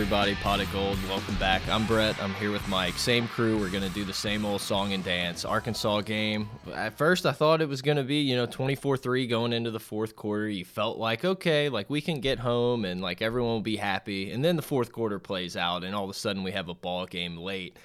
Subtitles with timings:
[0.00, 0.96] Everybody, pot of gold.
[1.08, 1.60] Welcome back.
[1.68, 2.22] I'm Brett.
[2.22, 2.96] I'm here with Mike.
[2.96, 3.58] Same crew.
[3.58, 5.44] We're gonna do the same old song and dance.
[5.44, 6.48] Arkansas game.
[6.72, 10.14] At first, I thought it was gonna be, you know, 24-3 going into the fourth
[10.14, 10.48] quarter.
[10.48, 14.30] You felt like okay, like we can get home and like everyone will be happy.
[14.30, 16.74] And then the fourth quarter plays out, and all of a sudden we have a
[16.74, 17.76] ball game late.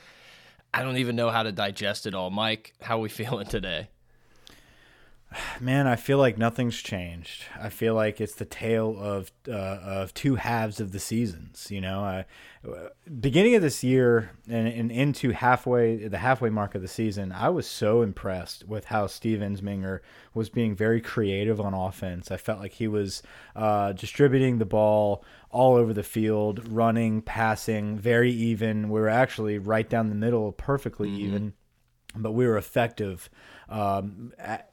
[0.71, 2.29] I don't even know how to digest it all.
[2.29, 3.87] Mike, how are we feeling today?
[5.59, 7.45] Man, I feel like nothing's changed.
[7.59, 11.67] I feel like it's the tale of uh, of two halves of the seasons.
[11.69, 12.25] You know, I,
[13.19, 17.49] beginning of this year and, and, into halfway the halfway mark of the season, I
[17.49, 19.99] was so impressed with how Steve Ensminger
[20.33, 22.31] was being very creative on offense.
[22.31, 23.21] I felt like he was
[23.55, 28.89] uh, distributing the ball all over the field, running, passing, very even.
[28.89, 31.27] We were actually right down the middle, perfectly mm -hmm.
[31.27, 31.53] even,
[32.15, 33.29] but we were effective.
[33.73, 34.69] Um, at,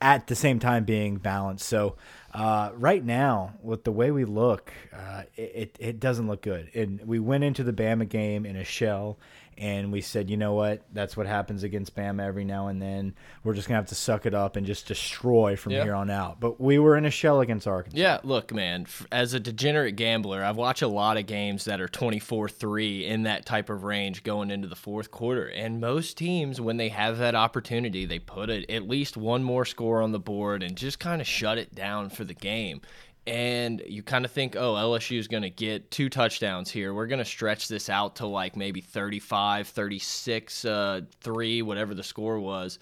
[0.00, 1.66] at the same time being balanced.
[1.66, 1.96] So
[2.32, 6.70] uh, right now, with the way we look, uh, it, it doesn't look good.
[6.74, 9.18] And we went into the Bama game in a shell,
[9.58, 10.82] and we said, you know what?
[10.92, 13.14] That's what happens against Bama every now and then.
[13.44, 16.40] We're just gonna have to suck it up and just destroy from here on out.
[16.40, 17.98] But we were in a shell against Arkansas.
[17.98, 18.86] Yeah, look, man.
[19.10, 23.44] As a degenerate gambler, I've watched a lot of games that are 24-3 in that
[23.44, 27.34] type of range going into the fourth quarter, and most teams, when they have that
[27.34, 31.20] opportunity, they put it at least one more score on the board and just kind
[31.20, 32.80] of shut it down for the game
[33.28, 36.94] and you kind of think, oh, LSU is going to get two touchdowns here.
[36.94, 42.02] We're going to stretch this out to like maybe 35, 36, uh, 3, whatever the
[42.02, 42.78] score was.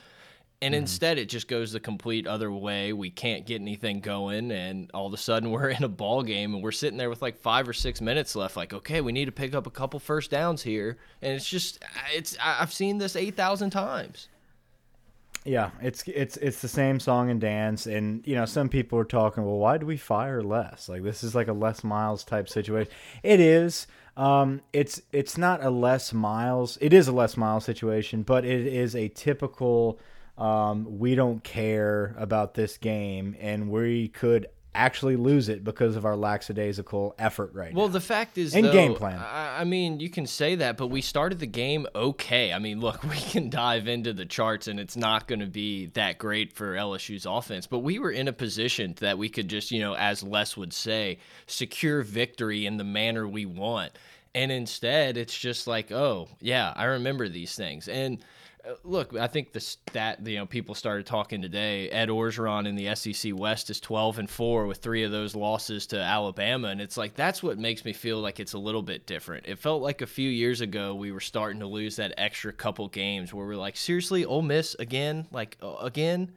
[0.63, 0.83] And mm -hmm.
[0.83, 2.93] instead, it just goes the complete other way.
[2.93, 6.55] We can't get anything going, and all of a sudden, we're in a ball game,
[6.55, 8.57] and we're sitting there with like five or six minutes left.
[8.57, 11.85] Like, okay, we need to pick up a couple first downs here, and it's just,
[12.15, 12.37] it's.
[12.39, 14.29] I've seen this eight thousand times.
[15.47, 19.05] Yeah, it's it's it's the same song and dance, and you know some people are
[19.05, 19.45] talking.
[19.45, 20.89] Well, why do we fire Les?
[20.89, 22.93] Like this is like a Les Miles type situation.
[23.23, 23.87] It is.
[24.17, 26.79] Um, it's it's not a Les Miles.
[26.81, 30.01] It is a Les Miles situation, but it is a typical.
[30.37, 36.05] Um, we don't care about this game, and we could actually lose it because of
[36.05, 37.93] our lackadaisical effort right well, now.
[37.93, 39.19] the fact is, and though, game plan.
[39.19, 42.53] I, I, mean, you can say that, but we started the game okay.
[42.53, 45.87] I mean, look, we can dive into the charts, and it's not going to be
[45.87, 47.67] that great for LSU's offense.
[47.67, 50.73] But we were in a position that we could just, you know, as Les would
[50.73, 53.93] say, secure victory in the manner we want.
[54.35, 57.89] And instead, it's just like, oh, yeah, I remember these things.
[57.89, 58.19] And
[58.85, 61.89] look, I think the stat, you know, people started talking today.
[61.91, 65.87] Ed Orgeron in the SEC West is 12 and 4 with three of those losses
[65.89, 66.69] to Alabama.
[66.69, 69.47] And it's like, that's what makes me feel like it's a little bit different.
[69.47, 72.89] It felt like a few years ago we were starting to lose that extra couple
[72.89, 75.27] games where we're like, seriously, Ole Miss again?
[75.31, 76.33] Like, uh, again?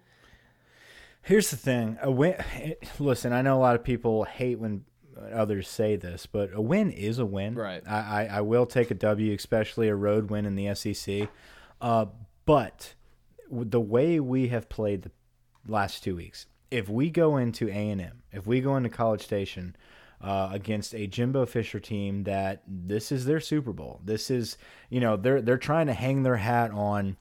[1.22, 1.98] Here's the thing.
[2.02, 2.36] A win,
[3.00, 4.86] listen, I know a lot of people hate when
[5.34, 7.56] others say this, but a win is a win.
[7.56, 7.84] Right.
[7.88, 11.30] I, I, I will take a W, especially a road win in the SEC.
[11.82, 12.06] Uh,
[12.46, 12.94] but
[13.50, 15.12] the way we have played the
[15.68, 19.22] last two weeks, if we go into A and M, if we go into College
[19.22, 19.76] Station
[20.22, 24.58] uh, against a Jimbo Fisher team that this is their Super Bowl, this is
[24.90, 27.18] you know they're they're trying to hang their hat on.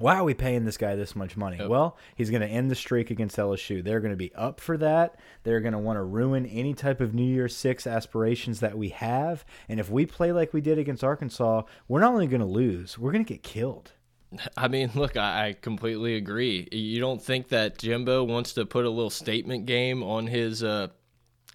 [0.00, 1.58] Why are we paying this guy this much money?
[1.58, 1.68] Yep.
[1.68, 3.84] Well, he's going to end the streak against LSU.
[3.84, 5.20] They're going to be up for that.
[5.42, 8.88] They're going to want to ruin any type of New Year's Six aspirations that we
[8.88, 9.44] have.
[9.68, 12.98] And if we play like we did against Arkansas, we're not only going to lose,
[12.98, 13.92] we're going to get killed.
[14.56, 16.66] I mean, look, I, I, completely agree.
[16.72, 20.88] You don't think that Jimbo wants to put a little statement game on his uh,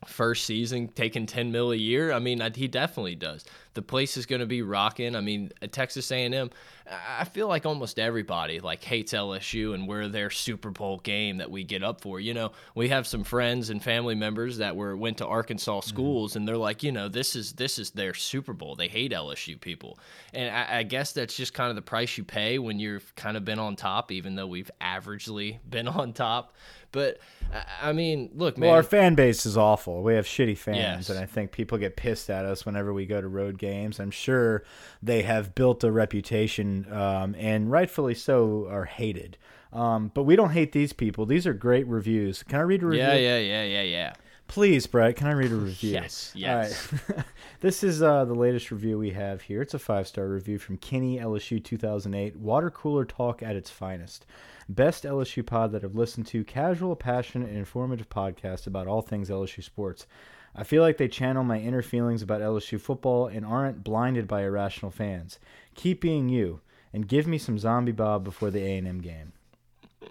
[0.08, 2.12] first season, taking 10 mil a year?
[2.12, 3.46] I mean, he definitely does.
[3.76, 5.16] the place is going to be rocking.
[5.16, 6.50] I mean, Texas A&M,
[6.88, 11.52] I feel like almost everybody like hates LSU and we're their Super Bowl game that
[11.52, 12.20] we get up for.
[12.20, 15.90] You know, we have some friends and family members that were went to Arkansas mm-hmm.
[15.90, 16.38] schools, mm -hmm.
[16.38, 18.76] and they're like, you know, this is this is their Super Bowl.
[18.76, 19.98] They hate LSU people,
[20.34, 23.38] and I, I guess that's just kind of the price you pay when you've kind
[23.38, 26.54] of been on top, even though we've averagely been on top.
[26.96, 27.20] But
[27.82, 28.70] I mean, look, man.
[28.70, 30.02] Well, our fan base is awful.
[30.02, 31.10] We have shitty fans, yes.
[31.10, 34.00] and I think people get pissed at us whenever we go to road games.
[34.00, 34.64] I'm sure
[35.04, 39.38] they have built a reputation, um, and rightfully so, are hated.
[39.74, 41.26] Um, but we don't hate these people.
[41.26, 42.44] These are great reviews.
[42.44, 43.04] Can I read a review?
[43.04, 44.14] Yeah, yeah, yeah, yeah, yeah.
[44.48, 45.92] Please, Brett, can I read a review?
[45.92, 46.92] yes, yes.
[46.92, 47.26] All right.
[47.62, 49.62] this is uh, the latest review we have here.
[49.62, 52.36] It's a five star review from Kenny LSU 2008.
[52.38, 54.26] Water cooler talk at its finest.
[54.70, 56.44] Best LSU pod that I've listened to.
[56.44, 60.08] Casual, passionate, and informative podcast about all things LSU sports.
[60.56, 64.44] I feel like they channel my inner feelings about LSU football and aren't blinded by
[64.44, 65.38] irrational fans.
[65.76, 66.62] Keep being you,
[66.94, 69.34] and give me some Zombie Bob before the A&M game.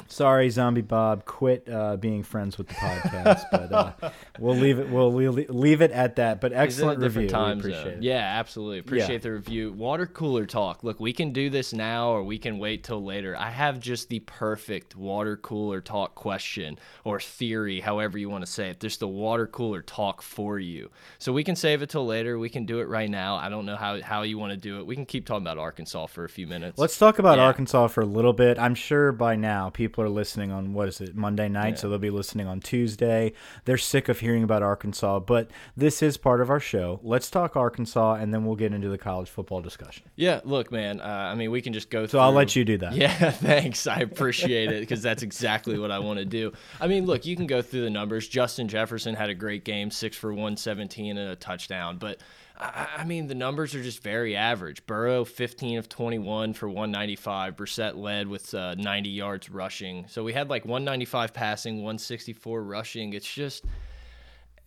[0.09, 4.89] Sorry, Zombie Bob, quit uh, being friends with the podcast, but uh, we'll leave it.
[4.91, 6.41] We'll leave it at that.
[6.41, 7.29] But excellent review.
[7.29, 7.93] Time we appreciate zone.
[7.95, 8.03] it.
[8.03, 9.19] Yeah, absolutely appreciate yeah.
[9.19, 9.73] the review.
[9.73, 10.85] Water cooler talk.
[10.85, 13.37] Look, we can do this now, or we can wait till later.
[13.37, 18.51] I have just the perfect water cooler talk question or theory, however you want to
[18.51, 18.81] say it.
[18.81, 20.91] Just the water cooler talk for you.
[21.19, 22.39] So we can save it till later.
[22.39, 23.37] We can do it right now.
[23.37, 24.87] I don't know how how you want to do it.
[24.87, 26.79] We can keep talking about Arkansas for a few minutes.
[26.79, 27.45] Let's talk about yeah.
[27.45, 28.59] Arkansas for a little bit.
[28.59, 31.75] I'm sure by now people people are listening on what is it Monday night, yeah.
[31.75, 33.35] so they'll be listening on Tuesday.
[33.67, 37.01] They're sick of hearing about Arkansas, but this is part of our show.
[37.03, 40.05] Let's talk Arkansas, and then we'll get into the college football discussion.
[40.17, 41.03] Yeah, look, man.
[41.03, 42.07] Uh, I mean, we can just go.
[42.07, 42.21] So through.
[42.21, 42.95] I'll let you do that.
[42.95, 43.87] Yeah, thanks.
[43.87, 46.53] I appreciate it because that's exactly what I want to do.
[46.81, 48.27] I mean, look, you can go through the numbers.
[48.27, 52.21] Justin Jefferson had a great game, six for one seventeen and a touchdown, but
[52.57, 54.87] I, mean, the numbers are just very average.
[54.87, 57.57] Burrow, 15 of 21 for 195.
[57.57, 60.07] Brossette led with uh, 90 yards rushing.
[60.09, 63.13] So we had like 195 passing, 164 rushing.
[63.13, 63.65] It's just,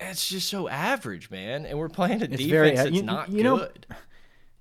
[0.02, 1.66] it's just so average, man.
[1.66, 3.86] And we're playing a it's defense very, that's you, not you good.
[3.90, 3.96] Know,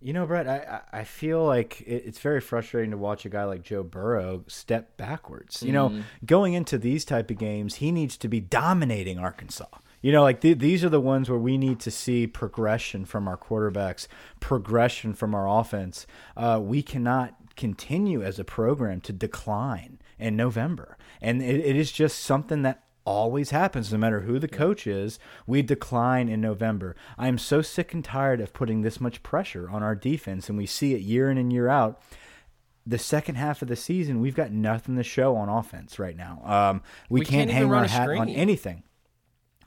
[0.01, 3.63] you know, Brett, I, I feel like it's very frustrating to watch a guy like
[3.63, 5.63] Joe Burrow step backwards.
[5.63, 5.75] You mm -hmm.
[5.75, 6.27] know, mm-hmm.
[6.27, 9.79] going into these type of games, he needs to be dominating Arkansas.
[10.03, 13.27] You know, like th these are the ones where we need to see progression from
[13.27, 14.07] our quarterbacks,
[14.41, 16.07] progression from our offense.
[16.37, 20.97] Uh, we cannot continue as a program to decline in November.
[21.21, 25.19] And it, it is just something that always happens no matter who the coach is
[25.47, 26.97] we decline in november.
[27.17, 30.59] I am so sick and tired of putting this much pressure on our defense and
[30.59, 32.03] we see it year in and year out.
[32.85, 36.43] The second half of the season we've got nothing to show on offense right now.
[36.45, 38.83] Um, we, we, can't, can't hang our hat on anything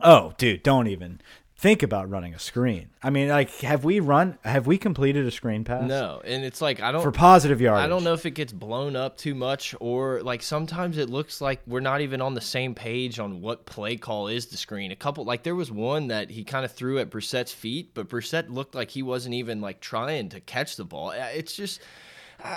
[0.02, 1.22] Oh, dude, don't even
[1.60, 2.90] think about running a screen.
[3.04, 4.38] I mean, like, have we run?
[4.46, 5.88] Have we completed a screen pass?
[5.88, 7.84] No, and it's like I don't for positive yardage.
[7.84, 11.42] I don't know if it gets blown up too much, or like sometimes it looks
[11.42, 14.92] like we're not even on the same page on what play call is the screen.
[14.92, 18.08] A couple like there was one that he kind of threw at Brossette's feet, but
[18.08, 21.12] Brossette looked like he wasn't even like trying to catch the ball.
[21.12, 21.82] It's just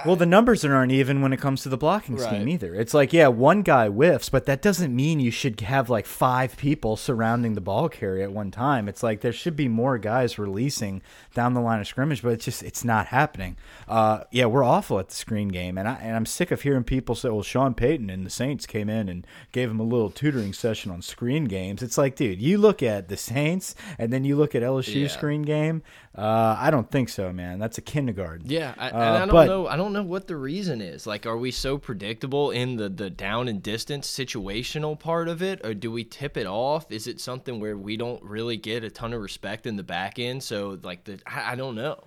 [0.06, 2.26] well, the numbers aren't even when it comes to the blocking right.
[2.26, 2.75] scheme either.
[2.75, 6.56] It's like, yeah, one guy whiffs, but that doesn't mean you should have like five
[6.56, 8.88] people surrounding the ball carrier at one time.
[8.88, 11.02] It's like there should be more guys releasing
[11.34, 13.56] down the line of scrimmage, but it's just it's not happening.
[13.88, 16.85] Uh, yeah, we're awful at the screen game, and I and I'm sick of hearing
[16.85, 20.11] people say, "Well, Sean Payton and the Saints came in and gave him a little
[20.11, 24.25] tutoring session on screen games." It's like, dude, you look at the Saints and then
[24.25, 25.08] you look at LSU yeah.
[25.08, 25.82] screen game.
[26.14, 27.58] Uh, I don't think so, man.
[27.58, 28.49] That's a kindergarten.
[28.49, 29.67] Yeah, I, uh, I don't but, know.
[29.73, 31.07] I don't know what the reason is.
[31.07, 35.64] Like, are we so predictable in the the down and distance situational part of it,
[35.64, 36.93] or do we tip it off?
[36.93, 40.19] Is it something where we don't really get a ton of respect in the back
[40.19, 40.43] end?
[40.43, 42.05] So, like the I, I don't know.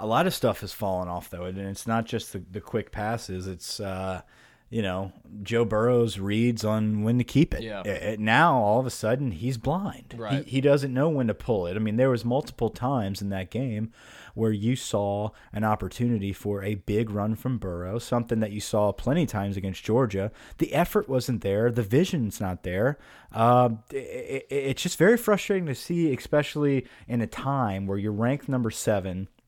[0.00, 2.90] A lot of stuff has fallen off though, and it's not just the, the quick
[2.90, 3.46] passes.
[3.46, 4.22] It's uh,
[4.70, 5.12] you know,
[5.44, 7.62] Joe Burrow's reads on when to keep it.
[7.62, 7.82] Yeah.
[7.84, 10.16] It, now all of a sudden he's blind.
[10.18, 10.44] Right.
[10.44, 11.76] He, he doesn't know when to pull it.
[11.76, 13.92] I mean, there was multiple times in that game
[14.34, 18.92] where you saw an opportunity for a big run from Burrow, something that you saw
[18.92, 20.30] plenty times against Georgia.
[20.58, 21.70] The effort wasn't there.
[21.70, 22.98] The vision's not there.
[23.32, 28.12] Uh, it, it, it's just very frustrating to see, especially in a time where you're
[28.12, 29.28] ranked number seven–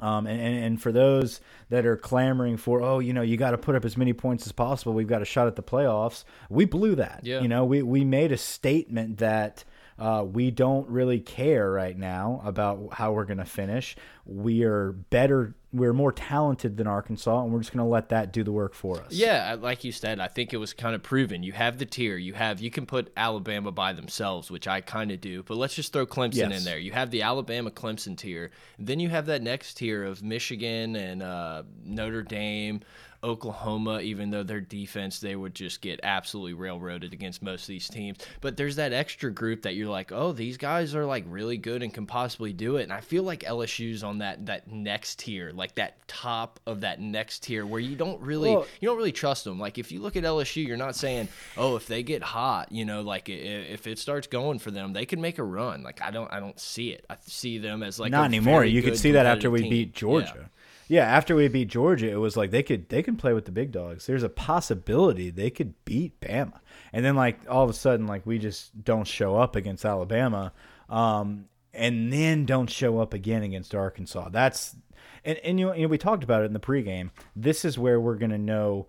[0.00, 3.58] um, and, and, for those that are clamoring for, oh, you know, you got to
[3.58, 4.92] put up as many points as possible.
[4.92, 6.24] We've got a shot at the playoffs.
[6.50, 7.20] We blew that.
[7.22, 7.40] Yeah.
[7.40, 9.64] You know, we, we made a statement that
[9.98, 13.96] uh, we don't really care right now about how we're going to finish.
[14.26, 18.32] we are better we're more talented than Arkansas, and we're just going to let that
[18.32, 19.12] do the work for us.
[19.12, 21.42] Yeah, like you said, I think it was kind of proven.
[21.42, 25.10] You have the tier, you have you can put Alabama by themselves, which I kind
[25.10, 26.58] of do, but let's just throw Clemson yes.
[26.58, 26.78] in there.
[26.78, 31.22] You have the Alabama Clemson tier, then you have that next tier of Michigan and
[31.24, 32.80] uh, Notre Dame,
[33.24, 37.88] Oklahoma, even though their defense, they would just get absolutely railroaded against most of these
[37.88, 38.18] teams.
[38.42, 41.82] But there's that extra group that you're like, oh, these guys are like really good
[41.82, 42.82] and can possibly do it.
[42.82, 47.00] And I feel like LSU's on that that next tier, like that top of that
[47.00, 49.58] next tier, where you don't really well, you don't really trust them.
[49.58, 52.84] Like if you look at LSU, you're not saying, oh, if they get hot, you
[52.84, 55.82] know, like if it starts going for them, they can make a run.
[55.82, 57.06] Like I don't I don't see it.
[57.08, 58.64] I see them as like not anymore.
[58.64, 59.70] You could see that after we team.
[59.70, 60.32] beat Georgia.
[60.36, 60.46] Yeah.
[60.88, 63.52] Yeah, after we beat Georgia, it was like they could they can play with the
[63.52, 64.06] big dogs.
[64.06, 66.60] There's a possibility they could beat Bama,
[66.92, 70.52] and then like all of a sudden, like we just don't show up against Alabama,
[70.88, 74.28] um, and then don't show up again against Arkansas.
[74.28, 74.76] That's
[75.24, 77.10] and and you know, you know we talked about it in the pregame.
[77.34, 78.86] This is where we're gonna know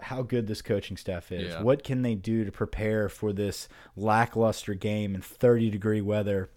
[0.00, 1.52] how good this coaching staff is.
[1.52, 1.62] Yeah.
[1.62, 6.50] What can they do to prepare for this lackluster game in 30 degree weather?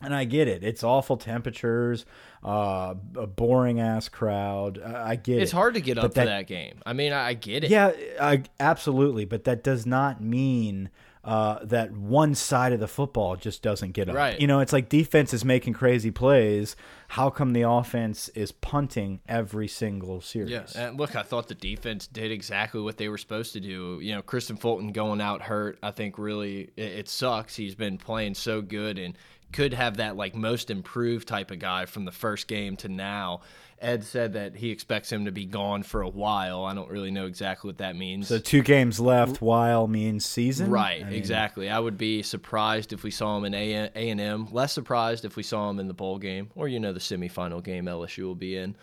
[0.00, 0.62] And I get it.
[0.62, 2.06] It's awful temperatures,
[2.44, 4.80] uh, a boring ass crowd.
[4.80, 5.42] I, get it's it.
[5.42, 6.80] It's hard to get up that, for that game.
[6.86, 7.70] I mean, I, get it.
[7.70, 9.24] Yeah, I, absolutely.
[9.24, 10.90] But that does not mean
[11.28, 14.16] uh, that one side of the football just doesn't get up.
[14.16, 14.40] Right.
[14.40, 16.74] You know, it's like defense is making crazy plays.
[17.08, 20.50] How come the offense is punting every single series?
[20.50, 23.98] Yeah, and look, I thought the defense did exactly what they were supposed to do.
[24.00, 27.54] You know, Kristian Fulton going out hurt, I think really it, it sucks.
[27.54, 29.14] He's been playing so good and
[29.52, 33.42] could have that like most improved type of guy from the first game to now.
[33.80, 36.64] Ed said that he expects him to be gone for a while.
[36.64, 38.28] I don't really know exactly what that means.
[38.28, 39.40] So two games left.
[39.40, 40.70] While means season.
[40.70, 41.02] Right.
[41.02, 41.68] I mean, exactly.
[41.68, 44.48] I would be surprised if we saw him in A and M.
[44.52, 47.62] Less surprised if we saw him in the bowl game or you know the semifinal
[47.62, 48.76] game LSU will be in.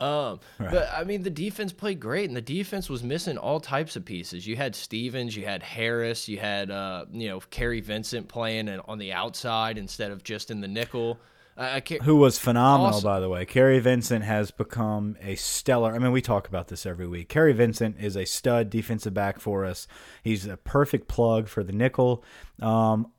[0.00, 0.70] Um, right.
[0.70, 4.04] But I mean, the defense played great, and the defense was missing all types of
[4.04, 4.46] pieces.
[4.46, 8.98] You had Stevens, you had Harris, you had uh, you know Kary Vincent playing on
[8.98, 11.18] the outside instead of just in the nickel.
[11.60, 13.04] I, Who was phenomenal, awesome.
[13.04, 13.44] by the way.
[13.44, 15.94] Kary Vincent has become a stellar.
[15.94, 17.28] I mean, we talk about this every week.
[17.28, 19.86] Kary Vincent is a stud defensive back for us.
[20.22, 22.24] He's a perfect plug for the nickel.
[22.62, 23.12] Um,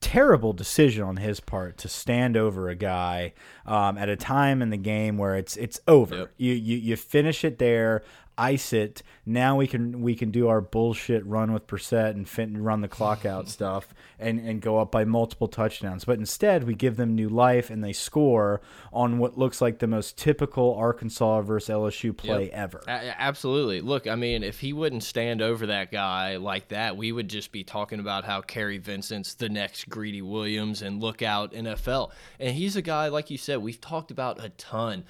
[0.00, 3.32] terrible decision on his part to stand over a guy
[3.66, 6.16] um, at a time in the game where it's it's over.
[6.16, 6.32] Yep.
[6.36, 8.02] You, you you finish it there
[8.40, 9.02] ice it.
[9.26, 12.88] Now we can we can do our bullshit run with and fit and run the
[12.88, 16.04] clock out stuff and and go up by multiple touchdowns.
[16.04, 18.60] But instead, we give them new life and they score
[18.92, 22.54] on what looks like the most typical Arkansas versus LSU play yep.
[22.54, 22.82] ever.
[22.88, 23.82] A absolutely.
[23.82, 27.52] Look, I mean, if he wouldn't stand over that guy like that, we would just
[27.52, 32.10] be talking about how Kary Vincent's the next Greedy Williams and look out NFL.
[32.38, 35.04] And he's a guy like you said we've talked about a ton.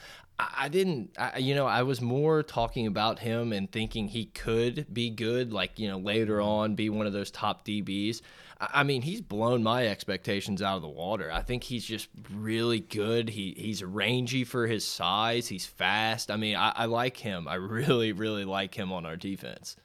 [0.56, 4.86] I didn't, I, you know, I was more talking about him and thinking he could
[4.92, 8.22] be good, like, you know, later on be one of those top DBs.
[8.60, 11.30] I mean, he's blown my expectations out of the water.
[11.32, 13.30] I think he's just really good.
[13.30, 15.48] He he's rangy for his size.
[15.48, 16.30] He's fast.
[16.30, 17.48] I mean, I, I like him.
[17.48, 19.76] I really, really like him on our defense.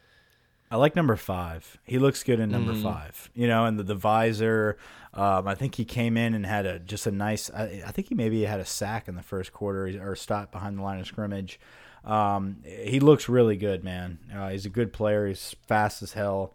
[0.72, 1.78] I like number five.
[1.84, 2.82] He looks good in number mm.
[2.82, 3.30] five.
[3.34, 4.78] You know, and the, the visor.
[5.14, 7.50] Um, I think he came in and had a just a nice.
[7.52, 10.78] I, I, think he maybe had a sack in the first quarter or stopped behind
[10.78, 11.60] the line of scrimmage.
[12.04, 14.20] Um, he looks really good, man.
[14.36, 15.28] Uh, he's a good player.
[15.28, 16.54] He's fast as hell.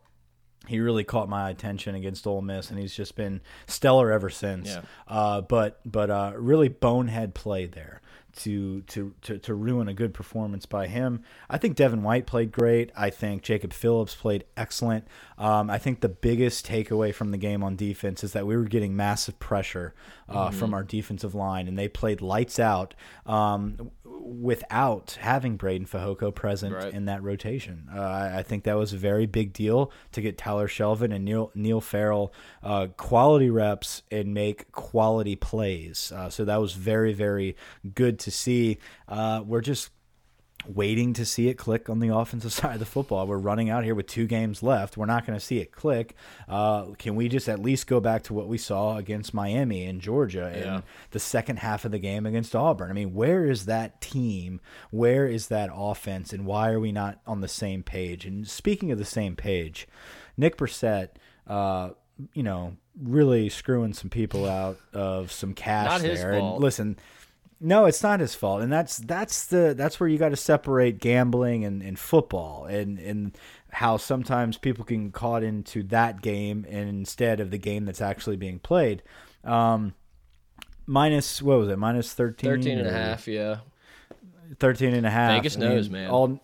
[0.67, 4.69] He really caught my attention against Ole Miss, and he's just been stellar ever since.
[4.69, 4.83] Yeah.
[5.09, 8.00] Uh, but but uh, really bonehead play there
[8.37, 11.22] to, to to to ruin a good performance by him.
[11.49, 12.90] I think Devin White played great.
[12.96, 15.06] I think Jacob Phillips played excellent.
[15.38, 18.64] Um, I think the biggest takeaway from the game on defense is that we were
[18.64, 19.94] getting massive pressure
[20.28, 20.54] uh, mm -hmm.
[20.54, 22.94] from our defensive line, and they played lights out.
[23.26, 23.90] Um,
[24.21, 26.93] without having Breiden Fehoko present right.
[26.93, 27.89] in that rotation.
[27.93, 31.50] Uh, I think that was a very big deal to get Tyler Shelvin and Neil,
[31.55, 36.12] Neil Farrell uh, quality reps and make quality plays.
[36.15, 37.57] Uh, so that was very, very
[37.95, 38.79] good to see.
[39.09, 39.91] Uh, we're just
[40.75, 43.27] waiting to see it click on the offensive side of the football.
[43.27, 44.97] We're running out here with two games left.
[44.97, 46.15] We're not going to see it click.
[46.49, 50.00] Uh, can we just at least go back to what we saw against Miami and
[50.00, 50.77] Georgia yeah.
[50.77, 52.91] in the second half of the game against Auburn?
[52.91, 54.61] I mean, where is that team?
[54.91, 56.33] Where is that offense?
[56.33, 58.25] And why are we not on the same page?
[58.25, 59.89] And speaking of the same page,
[60.37, 61.11] Nick Brossette,
[61.47, 61.91] uh,
[62.35, 66.33] you know, really screwing some people out of some cash there.
[66.33, 66.99] And listen,
[67.61, 70.99] no, it's not his fault, and that's that's the that's where you got to separate
[70.99, 73.37] gambling and, and football, and and
[73.71, 78.59] how sometimes people can caught into that game instead of the game that's actually being
[78.59, 79.02] played.
[79.45, 79.95] Um,
[80.87, 81.79] minus what was it?
[81.79, 83.59] Minus 13 13 and a half, yeah.
[84.59, 85.33] 13 and a half.
[85.33, 86.11] Vegas I mean, knows, man.
[86.11, 86.40] All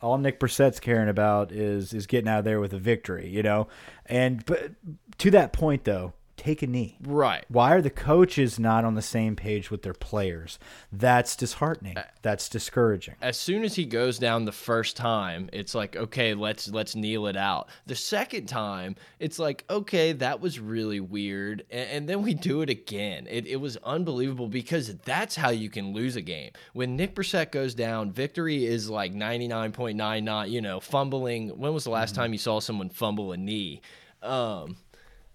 [0.00, 3.42] all Nick Brossette's caring about is is getting out of there with a victory, you
[3.42, 3.66] know.
[4.06, 4.70] And but
[5.18, 6.96] to that point though, take a knee.
[7.00, 7.44] Right.
[7.48, 10.58] Why are the coaches not on the same page with their players?
[10.92, 11.96] That's disheartening.
[12.22, 13.14] That's discouraging.
[13.22, 17.26] as soon as he goes down the first time, it's like, okay, let's let's kneel
[17.28, 17.68] it out.
[17.86, 22.62] The second time, it's like, okay, that was really weird, and, and then we do
[22.62, 23.26] it again.
[23.30, 26.50] It, it was unbelievable because that's how you can lose a game.
[26.72, 30.50] When Nick Brossette goes down, victory is like ninety nine point nine nine.
[30.50, 31.50] You know, fumbling.
[31.50, 33.80] When was the last time you saw someone fumble a knee?
[34.22, 34.76] Um,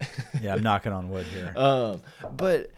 [0.40, 1.52] Yeah, I'm knocking on wood here.
[1.56, 2.02] um,
[2.36, 2.70] but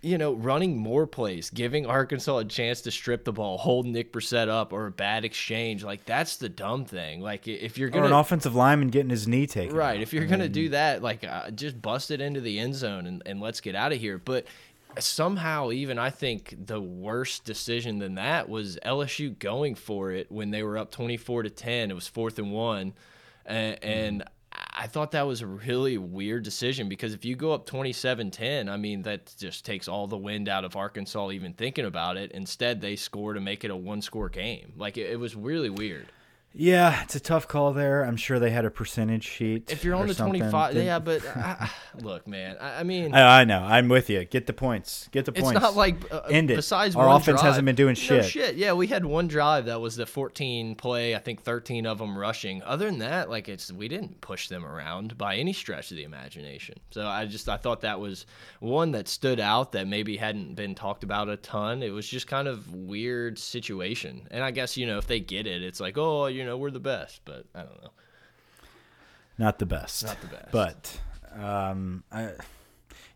[0.00, 4.12] you know, running more plays, giving Arkansas a chance to strip the ball, hold Nick
[4.12, 7.20] Brossette up, or a bad exchange, like that's the dumb thing.
[7.20, 9.74] Like if you're or gonna an offensive lineman getting his knee taken.
[9.74, 10.02] right, out.
[10.02, 13.22] if you're gonna do that, like uh, just bust it into the end zone and,
[13.26, 14.18] and let's get out of here.
[14.18, 14.46] But
[14.98, 20.50] somehow, even I think the worst decision than that was LSU going for it when
[20.50, 21.90] they were up 24 to 10.
[21.90, 22.94] It was fourth and one,
[23.44, 24.24] and, and
[24.80, 28.76] I thought that was a really weird decision because if you go up 27-10, I
[28.76, 32.30] mean that just takes all the wind out of Arkansas even thinking about it.
[32.30, 34.74] Instead, they score to make it a one-score game.
[34.76, 36.06] Like it, it was really weird.
[36.54, 38.02] Yeah, it's a tough call there.
[38.04, 39.70] I'm sure they had a percentage sheet.
[39.70, 43.40] If you're on the 25, Didn't- yeah, but I, look, man, I, I mean, I,
[43.42, 43.60] I know.
[43.62, 44.24] I'm with you.
[44.24, 45.08] Get the points.
[45.12, 45.56] Get the It's points.
[45.56, 46.56] It's not like uh, End it.
[46.56, 48.16] besides Our one offense drive- hasn't been doing shit.
[48.16, 48.30] No shit.
[48.32, 48.56] shit.
[48.56, 51.14] Yeah, we had one drive that was the 14 play.
[51.14, 52.62] I think 13 of them rushing.
[52.62, 56.04] Other than that, like it's we didn't push them around by any stretch of the
[56.04, 56.80] imagination.
[56.90, 58.26] So I just I thought that was
[58.58, 61.82] one that stood out that maybe hadn't been talked about a ton.
[61.84, 64.26] It was just kind of weird situation.
[64.32, 66.70] And I guess you know if they get it, it's like oh you know we're
[66.70, 67.90] the best, but I don't know.
[69.36, 70.04] not the best.
[70.04, 70.52] Not the best.
[70.52, 71.00] But
[71.36, 72.30] um, I,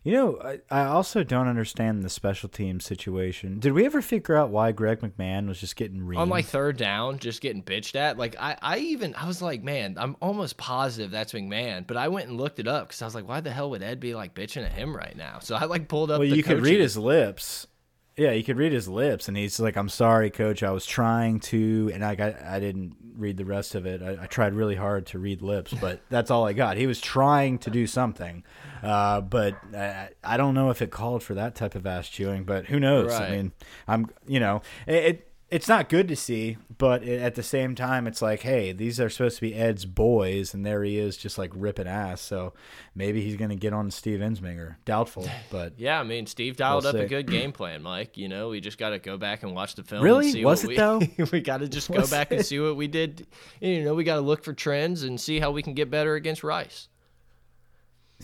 [0.03, 3.59] you know, I, I also don't understand the special team situation.
[3.59, 6.17] Did we ever figure out why Greg McMahon was just getting reamed?
[6.17, 8.17] on like third down, just getting bitched at.
[8.17, 12.09] Like I, I even I was like, man, I'm almost positive that's McMahon, but I
[12.09, 14.13] went and looked it up because I was like, why the hell would Ed be
[14.13, 15.39] like bitching at him right now?
[15.39, 16.19] So I like pulled up.
[16.19, 17.67] well, you could read his lips.
[18.15, 20.61] Yeah, you could read his lips, and he's like, "I'm sorry, coach.
[20.61, 24.03] I was trying to, and I got, I didn't read the rest of it.
[24.03, 26.77] I, I tried really hard to read lips, but that's all I got.
[26.77, 28.43] He was trying to do something,
[28.83, 32.43] uh, but I, I don't know if it called for that type of ass chewing.
[32.43, 33.11] But who knows?
[33.11, 33.31] Right.
[33.31, 33.51] I mean,
[33.87, 37.75] I'm, you know, it, it it's not good to see, but it, at the same
[37.75, 41.15] time, it's like, hey, these are supposed to be Ed's boys, and there he is,
[41.15, 42.21] just like ripping ass.
[42.21, 42.53] So
[42.95, 44.77] maybe he's gonna get on Steve Ensminger.
[44.83, 48.17] Doubtful, but Yeah, I mean, Steve dialed We'll up a good game plan, Mike.
[48.17, 50.03] You know, we just got to go back and watch the film.
[50.03, 50.25] Really?
[50.25, 51.25] And see Was what it, we, though?
[51.31, 53.27] we got to just go Was back and see what we did.
[53.61, 56.15] You know, we got to look for trends and see how we can get better
[56.15, 56.87] against Rice.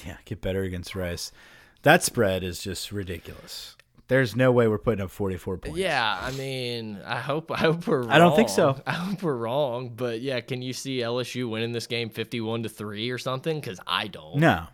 [0.03, 1.31] Yeah, get better against Rice.
[1.83, 3.75] That spread is just ridiculous.
[4.09, 5.77] There's no way we're putting up 44 points.
[5.77, 8.01] Yeah, I mean, I hope I hope we're.
[8.01, 8.09] Wrong.
[8.09, 8.79] I don't think so.
[8.85, 12.69] I hope we're wrong, but yeah, can you see LSU winning this game fifty-one to
[12.69, 13.59] three or something?
[13.59, 14.37] Because I don't.
[14.37, 14.65] No,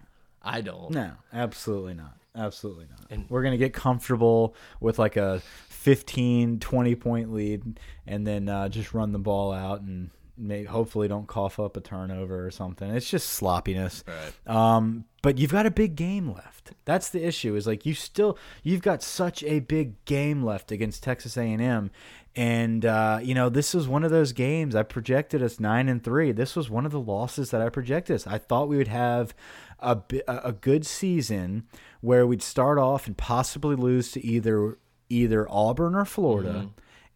[0.41, 0.89] I don't.
[0.91, 2.17] no, absolutely not.
[2.35, 3.05] Absolutely not.
[3.09, 8.49] And- we're going to get comfortable with like a 15, 20 point lead and then
[8.49, 12.51] uh, just run the ball out and may, hopefully don't cough up a turnover or
[12.51, 12.89] something.
[12.91, 14.03] It's just sloppiness.
[14.07, 14.55] Right.
[14.55, 16.73] Um, but you've got a big game left.
[16.85, 17.55] That's the issue.
[17.55, 21.89] Is like you still you've got such a big game left against Texas A&M,
[22.35, 26.03] and uh, you know this was one of those games I projected us nine and
[26.03, 26.31] three.
[26.31, 28.27] This was one of the losses that I projected us.
[28.27, 29.33] I thought we would have
[29.79, 31.63] a a a good season
[32.01, 34.77] where we'd start off and possibly lose to either
[35.09, 36.69] either Auburn or Florida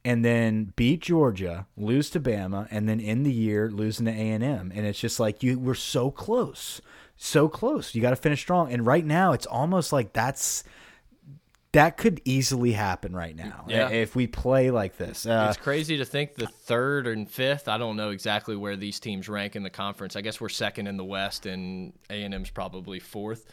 [0.06, 4.16] and then beat Georgia, lose to Bama, and then end the year losing to A
[4.32, 4.72] and M.
[4.74, 6.82] And it's just like you we're so close,
[7.18, 7.94] so close.
[7.94, 8.72] You got to finish strong.
[8.72, 10.64] And right now, it's almost like that's
[11.72, 13.90] that could easily happen right now Yeah.
[13.90, 15.28] if we play like this.
[15.28, 17.68] Uh, it's crazy to think the third and fifth.
[17.68, 20.16] I don't know exactly where these teams rank in the conference.
[20.16, 23.46] I guess we're second in the West, and A and M's probably fourth.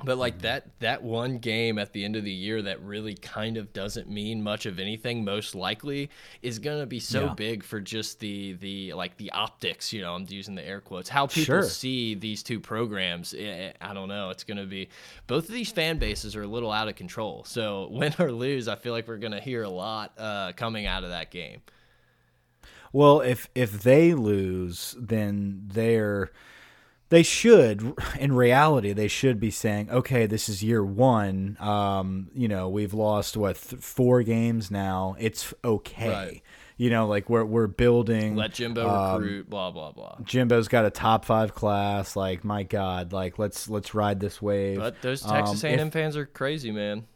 [0.00, 3.56] But like that that one game at the end of the year that really kind
[3.56, 6.08] of doesn't mean much of anything most likely
[6.40, 7.28] is going to be so Yeah.
[7.28, 11.08] big for just the the like the optics, you know, I'm using the air quotes.
[11.08, 11.62] How people Sure.
[11.62, 14.88] see these two programs, eh, I don't know, it's going to be
[15.26, 17.42] both of these fan bases are a little out of control.
[17.44, 20.86] So win or lose, I feel like we're going to hear a lot uh, coming
[20.86, 21.60] out of that game.
[22.92, 26.30] Well, if if they lose, then they're
[27.10, 31.56] they should in reality they should be saying, okay, this is year one.
[31.60, 35.16] Um, you know, we've lost what th four games now.
[35.18, 36.10] It's okay.
[36.10, 36.42] Right.
[36.76, 38.36] You know, like we're we're building.
[38.36, 40.18] Let Jimbo um, recruit, blah blah blah.
[40.22, 42.14] Jimbo's got a top five class.
[42.14, 44.78] Like my God, like let's let's ride this wave.
[44.78, 47.06] But those Um, Texas if- A&M fans are crazy, man.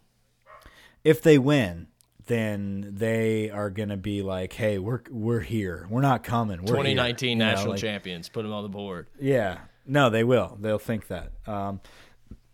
[1.04, 1.86] if they win,
[2.26, 5.86] then they are going to be like, "Hey, we're we're here.
[5.90, 6.58] We're not coming.
[6.60, 7.30] We're 2019 here.
[7.30, 8.28] You know, national like- champions.
[8.28, 9.06] Put them on the board.
[9.20, 9.58] Yeah.
[9.86, 10.56] No, they will.
[10.60, 11.32] They'll think that.
[11.46, 11.80] Um,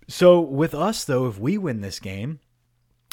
[0.08, 2.40] so with us though, if we win this game,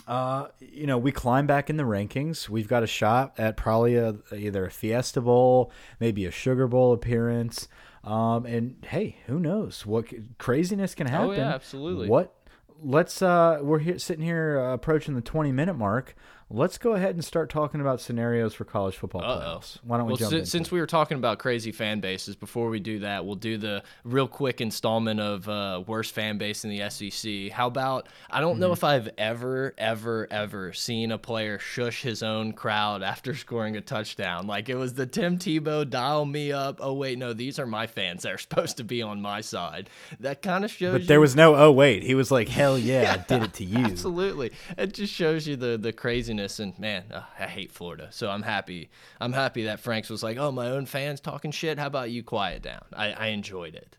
[0.07, 2.47] uh, you know, we climb back in the rankings.
[2.47, 6.93] We've got a shot at probably a, either a Fiesta Bowl, maybe a Sugar Bowl
[6.93, 7.67] appearance.
[8.03, 10.05] Um, and hey, who knows what
[10.37, 11.29] craziness can happen?
[11.29, 12.07] Oh, yeah, absolutely.
[12.07, 12.35] What?
[12.83, 13.21] Let's.
[13.21, 16.15] Uh, we're here sitting here uh, approaching the twenty minute mark.
[16.47, 19.39] Let's go ahead and start talking about scenarios for college football Uh-oh.
[19.57, 19.79] playoffs.
[19.83, 20.45] Why don't we well, jump in?
[20.45, 23.81] since we were talking about crazy fan bases, before we do that, we'll do the
[24.03, 27.51] real quick installment of uh, worst fan base in the SEC.
[27.51, 28.07] How about?
[28.29, 28.61] I don't Mm-hmm.
[28.61, 33.75] know if I've ever, ever, ever seen a player shush his own crowd after scoring
[33.75, 34.45] a touchdown.
[34.45, 36.77] Like it was the Tim Tebow dial me up.
[36.79, 38.21] Oh wait, no, these are my fans.
[38.21, 39.89] They're supposed to be on my side.
[40.19, 40.99] That kind of shows.
[40.99, 41.55] but there was no.
[41.55, 43.79] Oh wait, he was like, hell yeah, I did it to you.
[43.83, 45.91] Absolutely, it just shows you the the
[46.35, 46.59] craziness.
[46.59, 48.89] And man, uh, I hate Florida, so I'm happy.
[49.19, 51.79] I'm happy that Franks was like, "Oh, my own fans talking shit.
[51.79, 53.97] How about you quiet down?" I, I enjoyed it.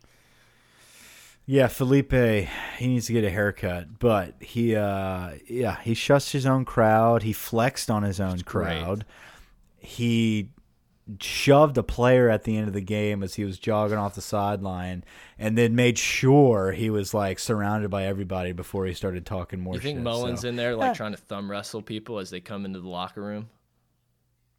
[1.49, 6.45] Yeah, Feleipe, he needs to get a haircut, but he, uh, yeah, he shuts his
[6.45, 7.23] own crowd.
[7.23, 9.05] He flexed on his own crowd.
[9.79, 10.49] He
[11.21, 14.21] shoved a player at the end of the game as he was jogging off the
[14.21, 15.05] sideline,
[15.39, 19.75] and then made sure he was like surrounded by everybody before he started talking more.
[19.75, 20.49] You think shit, Mullen's so.
[20.49, 20.95] in there like Yeah.
[20.95, 23.49] trying to thumb wrestle people as they come into the locker room?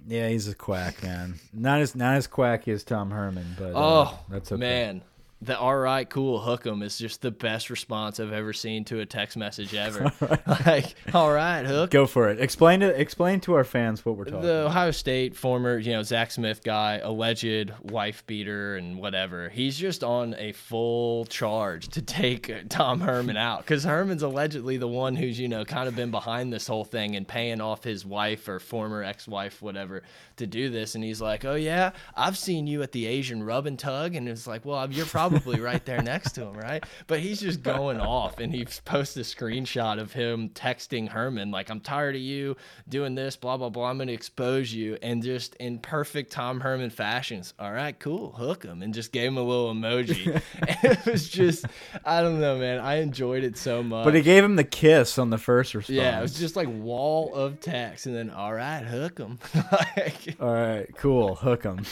[0.08, 1.36] Yeah, he's a quack, man.
[1.52, 4.60] Not as not as quacky as Tom Herman, but uh, Oh, that's okay.
[4.60, 5.02] man.
[5.40, 9.02] The all right, cool, hook 'em is just the best response I've ever seen to
[9.02, 10.12] a text message ever.
[10.66, 11.92] like, all right, hook.
[11.92, 12.40] Go for it.
[12.40, 14.42] Explain to explain to our fans what we're talking.
[14.42, 14.72] the about.
[14.72, 19.50] Ohio State former, you know, Zach Smith guy, alleged wife beater and whatever.
[19.50, 24.88] He's just on a full charge to take Tom Herman out because Herman's allegedly the
[24.88, 28.04] one who's, you know, kind of been behind this whole thing and paying off his
[28.04, 30.02] wife or former ex wife, whatever,
[30.38, 30.96] to do this.
[30.96, 34.16] And he's like, oh, yeah, I've seen you at the Asian rub and tug.
[34.16, 36.84] And it's like, well, you're probably right there next to him, right?
[37.08, 41.70] But he's just going off and he posts a screenshot of him texting Herman, like,
[41.70, 42.56] I'm tired of you
[42.88, 43.90] doing this, blah, blah, blah.
[43.90, 44.98] I'm going to expose you.
[45.02, 48.82] And just in perfect Tom Herman fashions, all right, cool, hook him.
[48.82, 50.34] And just gave him a little emoji.
[50.62, 51.66] and it was just,
[52.06, 52.80] I don't know, man.
[52.80, 54.06] I enjoyed it so much.
[54.06, 55.96] but he gave him the kiss on the first response.
[55.96, 59.40] yeah, it was just like wall of text, and then all right, hook him.
[59.72, 61.36] like, All right, cool.
[61.36, 61.86] hook him.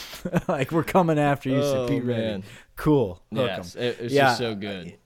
[0.48, 2.20] like we're coming after you, so Oh, be ready.
[2.22, 2.42] man.
[2.76, 3.22] Cool.
[3.34, 4.24] Hook yes, it, it was Yeah.
[4.26, 4.96] just so good.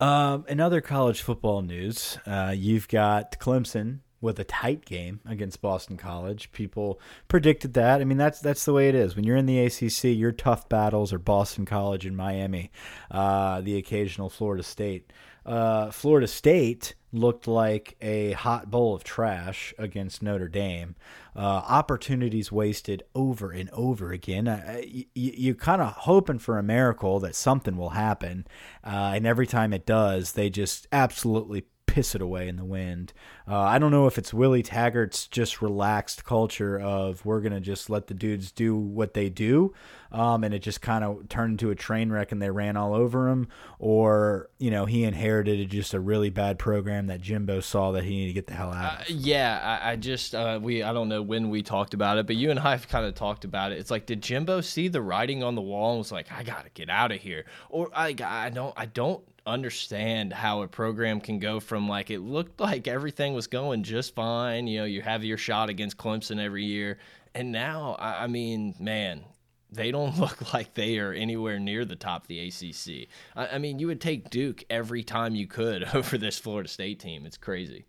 [0.00, 5.62] Um, in other college football news, uh, you've got Clemson with a tight game against
[5.62, 6.50] Boston College.
[6.50, 6.98] People
[7.28, 8.00] predicted that.
[8.00, 9.14] I mean, that's that's the way it is.
[9.14, 12.72] When you're in the ACC, your tough battles are Boston College and Miami,
[13.10, 15.12] uh, the occasional Florida State.
[15.46, 20.94] Uh, Florida State looked like a hot bowl of trash against Notre Dame.
[21.34, 24.48] Uh, opportunities wasted over and over again.
[24.48, 28.46] Uh, you, you kind of hoping for a miracle that something will happen,
[28.84, 33.12] uh, and every time it does, they just absolutely piss it away in the wind.
[33.50, 37.90] Uh, I don't know if it's Willie Taggart's just relaxed culture of we're gonna just
[37.90, 39.74] let the dudes do what they do,
[40.12, 42.94] um, and it just kind of turned into a train wreck and they ran all
[42.94, 43.48] over him,
[43.78, 48.10] or you know he inherited just a really bad program that Jimbo saw that he
[48.10, 49.00] needed to get the hell out.
[49.00, 52.26] Uh, yeah, I, I just uh, we I don't know when we talked about it,
[52.26, 53.78] but you and I have kind of talked about it.
[53.78, 56.68] It's like, did Jimbo see the writing on the wall and was like, I gotta
[56.74, 61.38] get out of here, or I I don't I don't understand how a program can
[61.38, 64.66] go from like it looked like everything was going just fine.
[64.66, 66.98] You know, you have your shot against Clemson every year,
[67.34, 69.24] and now I, mean, man.
[69.70, 73.08] They don't look like they are anywhere near the top of the ACC.
[73.36, 77.26] I mean, you would take Duke every time you could over this Florida State team.
[77.26, 77.84] It's crazy.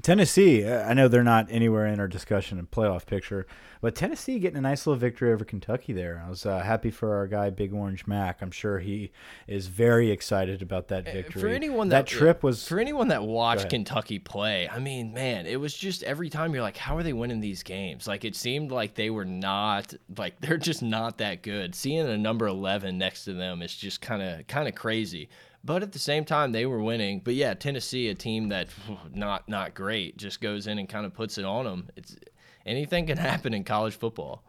[0.00, 3.46] Tennessee, uh, I know they're not anywhere in our discussion and playoff picture,
[3.80, 6.22] but Tennessee getting a nice little victory over Kentucky there.
[6.24, 8.40] I was uh, happy for our guy Big Orange Mac.
[8.40, 9.10] I'm sure he
[9.48, 11.42] is very excited about that victory.
[11.42, 13.70] Eh, For anyone that, that, trip was for anyone that watched.
[13.70, 17.12] Kentucky play, I mean, man, it was just every time you're like, how are they
[17.12, 18.06] winning these games?
[18.06, 21.74] Like it seemed like they were not like they're just not that good.
[21.74, 25.28] Seeing a number 11 next to them is just kind of kind of crazy.
[25.68, 27.20] But at the same time, they were winning.
[27.22, 28.68] But yeah, Tennessee, a team that
[29.14, 31.90] not not great, just goes in and kind of puts it on them.
[31.94, 32.16] It's
[32.64, 34.42] anything can happen in college football.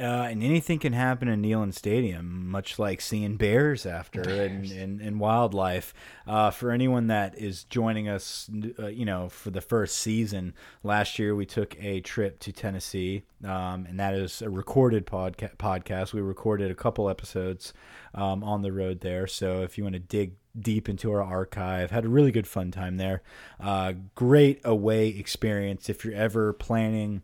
[0.00, 5.00] Uh, and anything can happen in Neyland Stadium, much like seeing bears after and, and,
[5.00, 5.92] and wildlife.
[6.26, 11.18] Uh, for anyone that is joining us, uh, you know, for the first season, last
[11.18, 16.14] year we took a trip to Tennessee, um, and that is a recorded podca podcast.
[16.14, 17.74] We recorded a couple episodes
[18.14, 19.26] um, on the road there.
[19.26, 21.90] So if you want to dig deep into our archive.
[21.90, 23.22] Had a really good fun time there.
[23.60, 27.22] Uh, great away experience if you're ever planning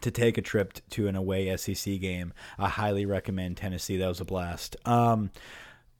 [0.00, 2.32] to take a trip to an away SEC game.
[2.58, 3.96] I highly recommend Tennessee.
[3.96, 4.76] That was a blast.
[4.84, 5.30] Um,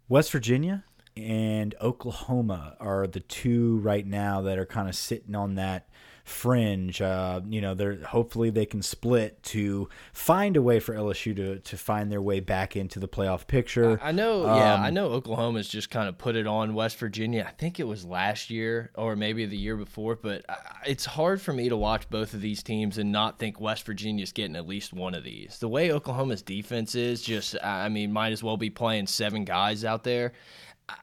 [0.09, 0.85] West Virginia
[1.17, 5.89] and Oklahoma are the two right now that are kind of sitting on that
[6.25, 7.01] fringe.
[7.01, 11.59] Uh, you know, they're hopefully they can split to find a way for LSU to
[11.59, 13.99] to find their way back into the playoff picture.
[14.03, 17.45] I know, um, yeah, I know Oklahoma's just kind of put it on West Virginia.
[17.49, 20.45] I think it was last year or maybe the year before, but
[20.87, 24.33] it's hard for me to watch both of these teams and not think West Virginia's
[24.33, 25.59] getting at least one of these.
[25.59, 29.85] The way Oklahoma's defense is, just I mean, might as well be playing seven guys
[29.85, 30.33] out there.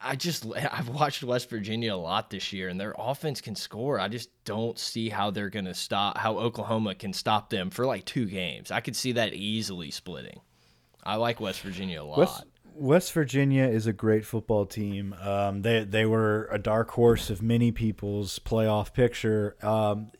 [0.02, 3.98] I just I've watched West Virginia a lot this year, and their offense can score.
[4.00, 7.86] I just don't see how they're going to stop how Oklahoma can stop them for
[7.86, 8.70] like two games.
[8.70, 10.40] I could see that easily splitting.
[11.04, 12.18] I like West Virginia a lot.
[12.18, 15.14] West, West Virginia is a great football team.
[15.20, 19.56] Um, they they were a dark horse of many people's playoff picture.
[19.62, 20.10] Um,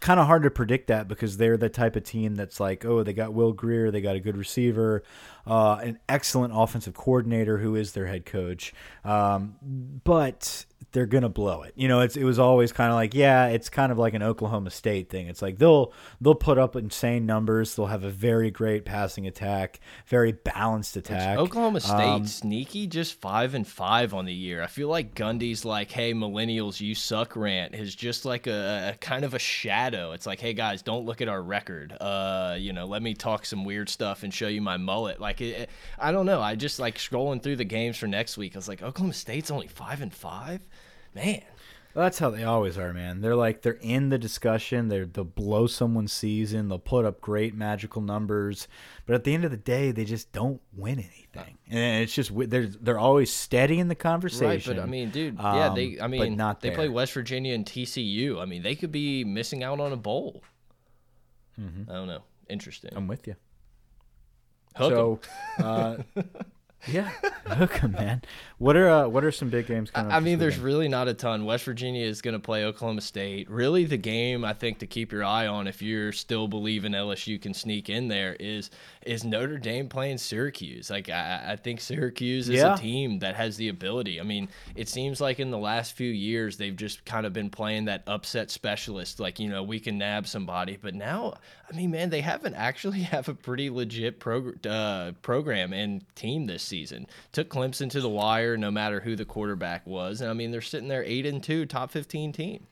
[0.00, 3.02] kind of hard to predict that because they're the type of team that's like, oh,
[3.02, 5.02] they got Will Grier, they got a good receiver,
[5.46, 8.72] uh, an excellent offensive coordinator who is their head coach.
[9.04, 9.56] Um,
[10.04, 11.72] but they're gonna blow it.
[11.74, 14.22] You know, it's it was always kind of like, yeah, it's kind of like an
[14.22, 15.26] Oklahoma State thing.
[15.26, 17.74] It's like they'll they'll put up insane numbers.
[17.74, 21.36] They'll have a very great passing attack, very balanced attack.
[21.36, 24.62] Oklahoma State um, sneaky, just five and five on the year.
[24.62, 28.98] I feel like Gundy's like, hey, millennials, you suck rant is just like a, a
[28.98, 30.12] kind of a shadow.
[30.12, 31.92] It's like, hey guys, don't look at our record.
[32.00, 35.20] Uh, you know, let me talk some weird stuff and show you my mullet.
[35.20, 36.40] Like, it, I don't know.
[36.40, 38.54] I just like scrolling through the games for next week.
[38.54, 40.60] I was like, Oklahoma State's only five and five
[41.14, 41.42] man.
[41.94, 43.20] Well, that's how they always are, man.
[43.20, 44.88] They're like they're in the discussion.
[44.88, 46.68] They're they'll blow someone's season.
[46.68, 48.66] They'll put up great magical numbers,
[49.06, 51.56] but at the end of the day, they just don't win anything.
[51.70, 54.72] And it's just they're they're always steady in the conversation.
[54.72, 56.76] Right, but I mean, dude, um, yeah, they I mean, not they there.
[56.76, 58.40] play West Virginia and TCU.
[58.40, 60.42] I mean, they could be missing out on a bowl.
[61.56, 61.90] Mm -hmm.
[61.90, 62.24] I don't know.
[62.48, 62.90] Interesting.
[62.96, 63.36] I'm with you.
[64.74, 65.20] Hook so,
[65.64, 65.96] uh,
[66.86, 67.08] Yeah,
[67.46, 68.22] hook 'em, man.
[68.58, 70.12] What are uh, what are some big games coming?
[70.12, 71.44] I, I mean, there's really not a ton.
[71.44, 73.50] West Virginia is going to play Oklahoma State.
[73.50, 77.40] Really, the game I think to keep your eye on if you're still believing LSU
[77.40, 78.70] can sneak in there is
[79.04, 80.90] is Notre Dame playing Syracuse.
[80.90, 82.74] Like I, I think Syracuse is yeah.
[82.74, 84.20] a team that has the ability.
[84.20, 87.50] I mean, it seems like in the last few years they've just kind of been
[87.50, 89.20] playing that upset specialist.
[89.20, 91.34] Like you know we can nab somebody, but now
[91.70, 96.46] I mean, man, they haven't actually have a pretty legit prog uh, program and team
[96.46, 96.73] this season.
[97.32, 100.60] Took Clemson to the wire, no matter who the quarterback was, and I mean they're
[100.60, 102.66] sitting there eight and two, top fifteen team.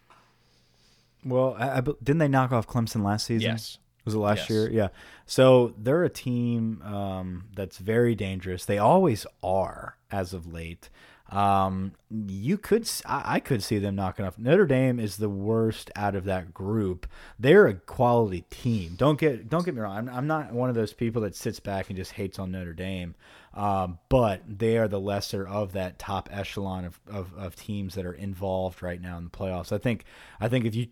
[1.24, 3.52] Well, I, I, didn't they knock off Clemson last season?
[3.52, 3.78] Yes.
[4.04, 4.50] Was it last yes.
[4.50, 4.70] year?
[4.70, 4.88] Yeah.
[5.26, 8.64] So they're a team um, that's very dangerous.
[8.64, 10.90] They always are as of late.
[11.30, 14.98] Um, you could, I, I could see them knocking off Notre Dame.
[14.98, 17.06] Is the worst out of that group.
[17.38, 18.96] They're a quality team.
[18.96, 19.96] Don't get, don't get me wrong.
[19.96, 22.74] I'm, I'm not one of those people that sits back and just hates on Notre
[22.74, 23.14] Dame.
[23.54, 28.06] Um, but they are the lesser of that top echelon of, of, of teams that
[28.06, 29.72] are involved right now in the playoffs.
[29.72, 30.04] I think,
[30.40, 30.86] I think if you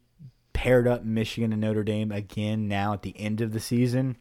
[0.52, 4.18] paired up Michigan and Notre Dame again now at the end of the season,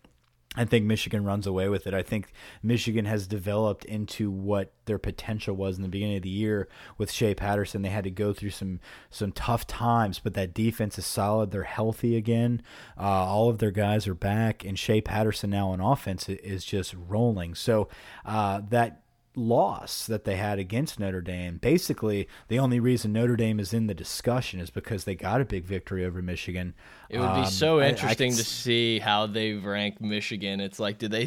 [0.55, 1.93] I think Michigan runs away with it.
[1.93, 2.33] I think
[2.63, 7.11] Michigan has developed into what their potential was in the beginning of the year with
[7.11, 7.83] Shea Patterson.
[7.83, 8.79] They had to go through some
[9.11, 11.51] some tough times, but that defense is solid.
[11.51, 12.63] They're healthy again.
[12.97, 16.95] Uh, all of their guys are back, and Shea Patterson now on offense is just
[16.95, 17.53] rolling.
[17.53, 17.87] So
[18.25, 19.03] uh, that
[19.35, 21.57] loss that they had against Notre Dame.
[21.57, 25.45] Basically, the only reason Notre Dame is in the discussion is because they got a
[25.45, 26.73] big victory over Michigan.
[27.09, 30.59] It would be um, so interesting I, I to see how they've ranked Michigan.
[30.59, 31.23] It's like, did they?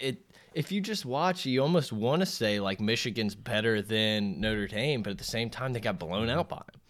[0.00, 4.68] It if you just watch, you almost want to say like Michigan's better than Notre
[4.68, 6.80] Dame, but at the same time, they got blown out by them.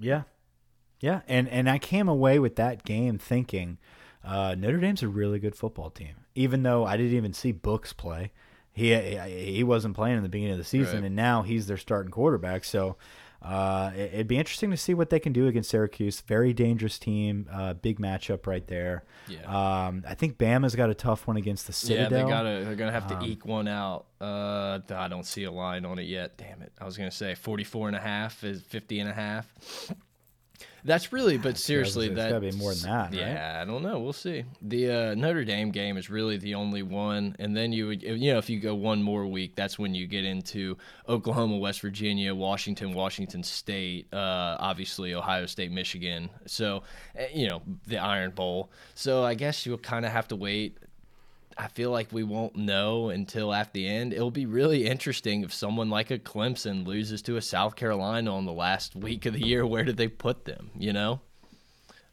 [0.00, 0.22] Yeah,
[1.00, 3.78] yeah, and and I came away with that game thinking
[4.24, 7.92] uh, Notre Dame's a really good football team, even though I didn't even see Books
[7.92, 8.32] play
[8.78, 11.04] he he wasn't playing in the beginning of the season, right.
[11.04, 12.64] and now he's their starting quarterback.
[12.64, 12.96] So
[13.40, 16.20] uh, it'd be interesting to see what they can do against Syracuse.
[16.20, 19.04] Very dangerous team, uh, big matchup right there.
[19.28, 19.42] Yeah.
[19.86, 22.10] Um, I think Bama's got a tough one against the Citadel.
[22.10, 24.06] Yeah, they got They're gonna have to um, eke one out.
[24.20, 26.36] Uh, I don't see a line on it yet.
[26.36, 26.72] Damn it!
[26.80, 29.52] I was gonna say 44 and a half is 50 and a half.
[30.84, 33.12] That's really, but seriously, that got to be more than that.
[33.12, 33.62] Yeah, right?
[33.62, 33.98] I don't know.
[33.98, 34.44] We'll see.
[34.62, 38.32] The uh, Notre Dame game is really the only one, and then you would, you
[38.32, 40.76] know, if you go one more week, that's when you get into
[41.08, 46.30] Oklahoma, West Virginia, Washington, Washington State, uh, obviously Ohio State, Michigan.
[46.46, 46.82] So,
[47.16, 48.70] eh, you know, the Iron Bowl.
[48.94, 50.78] So I guess you'll kind of have to wait
[51.58, 54.12] I feel like we won't know until after the end.
[54.12, 58.44] It'll be really interesting if someone like a Clemson loses to a South Carolina on
[58.44, 59.66] the last week of the year.
[59.66, 60.70] Where do they put them?
[60.78, 61.20] You know,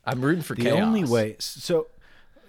[0.03, 0.79] I'm rooting for the chaos.
[0.79, 1.35] only way.
[1.37, 1.87] So,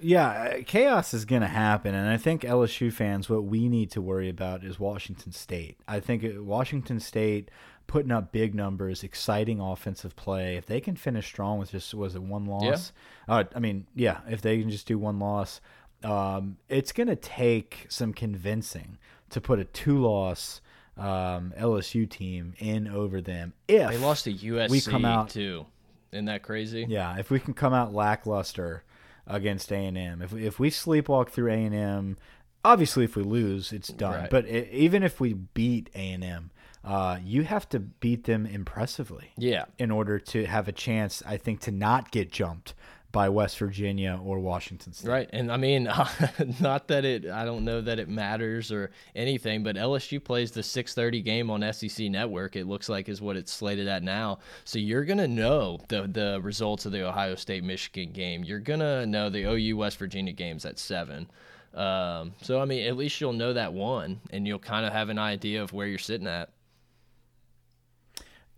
[0.00, 4.00] yeah, chaos is going to happen, and I think LSU fans, what we need to
[4.00, 5.76] worry about is Washington State.
[5.86, 7.50] I think Washington State
[7.86, 10.56] putting up big numbers, exciting offensive play.
[10.56, 12.92] If they can finish strong with just was it one loss?
[13.28, 13.34] Yeah.
[13.34, 15.60] Uh, I mean, yeah, if they can just do one loss,
[16.06, 18.96] um, it's going to take some convincing
[19.30, 20.60] to put a two-loss
[20.96, 23.54] um, LSU team in over them.
[23.66, 25.66] If they lost to USC we come out, too,
[26.12, 26.86] isn't that crazy?
[26.88, 28.84] Yeah, if we can come out lackluster
[29.26, 32.16] against A and M, if if we sleepwalk through A and M,
[32.64, 34.20] obviously if we lose, it's done.
[34.20, 34.30] Right.
[34.30, 36.50] But it, even if we beat A and M.
[36.84, 41.20] Uh, you have to beat them impressively, yeah, in order to have a chance.
[41.26, 42.74] I think to not get jumped
[43.16, 45.08] by West Virginia or Washington State.
[45.08, 45.30] Right.
[45.32, 45.84] And I mean,
[46.60, 50.60] not that it I don't know that it matters or anything, but LSU plays the
[50.60, 52.56] 6:30 game on SEC Network.
[52.56, 54.40] It looks like is what it's slated at now.
[54.64, 58.44] So you're going to know the the results of the Ohio State Michigan game.
[58.44, 61.26] You're going to know the OU West Virginia games at 7.
[61.72, 65.08] Um, so I mean, at least you'll know that one and you'll kind of have
[65.08, 66.50] an idea of where you're sitting at.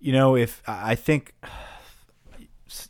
[0.01, 1.35] You know, if I think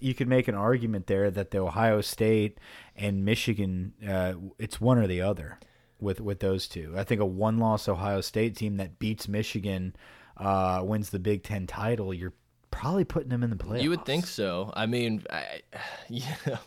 [0.01, 2.59] you could make an argument there that the Ohio State
[2.97, 5.59] and Michigan, uh, it's one or the other
[6.01, 6.95] with with those two.
[6.97, 9.95] I think a one loss Ohio State team that beats Michigan
[10.37, 12.13] uh, wins the Big Ten title.
[12.13, 12.35] You're
[12.71, 13.83] probably putting them in the playoffs.
[13.83, 14.73] You would think so.
[14.75, 15.63] I mean, I,
[16.09, 16.59] yeah.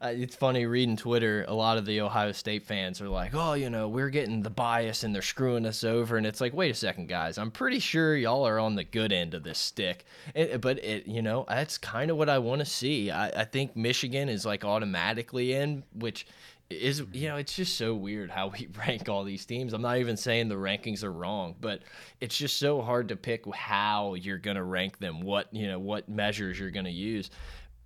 [0.00, 1.44] Uh, it's funny reading Twitter.
[1.48, 4.50] A lot of the Ohio State fans are like, "Oh, you know, we're getting the
[4.50, 7.38] bias and they're screwing us over." And it's like, wait a second, guys.
[7.38, 10.04] I'm pretty sure y'all are on the good end of this stick.
[10.34, 13.10] It, but it, you know, that's kind of what I want to see.
[13.10, 16.26] I, I think Michigan is like automatically in, which
[16.70, 19.96] is you know it's just so weird how we rank all these teams i'm not
[19.96, 21.80] even saying the rankings are wrong but
[22.20, 25.78] it's just so hard to pick how you're going to rank them what you know
[25.78, 27.30] what measures you're going to use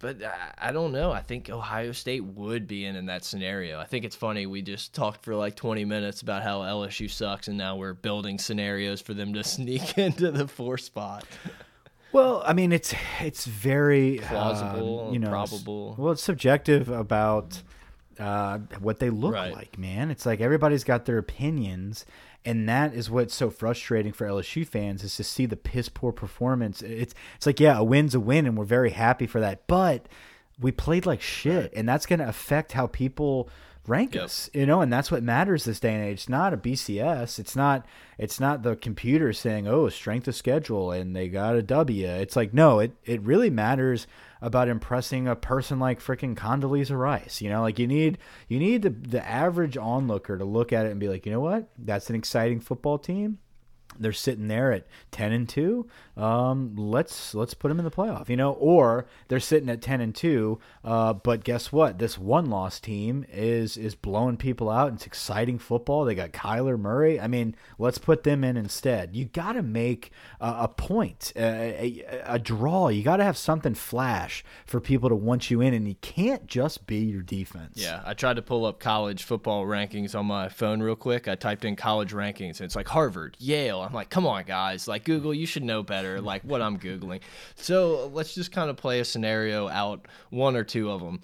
[0.03, 0.19] but
[0.59, 1.13] I don't know.
[1.13, 3.79] I think Ohio State would be in in that scenario.
[3.79, 4.47] I think it's funny.
[4.47, 8.39] We just talked for like 20 minutes about how LSU sucks, and now we're building
[8.39, 11.25] scenarios for them to sneak into the four spot.
[12.11, 15.95] Well, I mean, it's it's very plausible, uh, you know, probable.
[15.97, 17.63] Well, it's subjective about
[18.19, 19.53] uh, what they look right.
[19.53, 20.11] like, man.
[20.11, 22.05] It's like everybody's got their opinions,
[22.45, 26.13] and that is what's so frustrating for LSU fans is to see the piss poor
[26.13, 26.83] performance.
[26.83, 30.07] It's it's like yeah, a win's a win, and we're very happy for that, but
[30.61, 31.73] we played like shit, right.
[31.75, 33.49] and that's going to affect how people
[33.87, 34.25] rank yep.
[34.25, 37.41] us you know and that's what matters this day and age it's not a bcs
[37.41, 37.85] it's not
[38.17, 42.37] it's not the computer saying oh strength of schedule and they got a w it's
[42.37, 44.07] like no it it really matters
[44.43, 47.41] about impressing a person like freaking Condoleezza Rice.
[47.41, 50.91] You know, like you need you need the the average onlooker to look at it
[50.91, 53.39] and be like, you know what, that's an exciting football team
[53.99, 58.29] they're sitting there at 10 and 2 um, let's let's put them in the playoff
[58.29, 61.99] you know or they're sitting at 10 and 2 uh, but guess what?
[61.99, 64.93] This one loss team is is blowing people out.
[64.93, 66.05] It's exciting football.
[66.05, 67.21] They got Kyler Murray.
[67.21, 69.15] I mean let's put them in instead.
[69.15, 72.89] You got to make a, a point a, a, a draw.
[72.89, 76.47] You got to have something flash for people to want you in and you can't
[76.47, 77.75] just be your defense.
[77.77, 81.29] Yeah I tried to pull up college football rankings on my phone real quick.
[81.29, 84.89] I typed in college rankings and it's like Harvard Yale I'm like, come on, guys.
[84.89, 87.21] Like, Google, you should know better, like what I'm Googling.
[87.57, 91.21] So let's just kind of play a scenario out, one or two of them.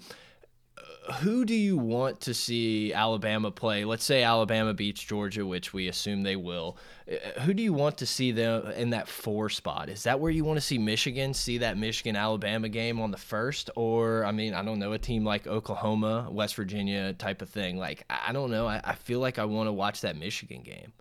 [0.77, 3.83] Uh, who do you want to see Alabama play?
[3.83, 6.77] Let's say Alabama beats Georgia, which we assume they will.
[7.11, 9.89] Uh, who do you want to see them in that four spot?
[9.89, 13.17] Is that where you want to see Michigan, see that Michigan Alabama game on the
[13.17, 13.69] first?
[13.75, 17.77] Or, I mean, I don't know, a team like Oklahoma, West Virginia type of thing?
[17.77, 18.67] Like, I don't know.
[18.67, 20.93] I, I feel like I want to watch that Michigan game.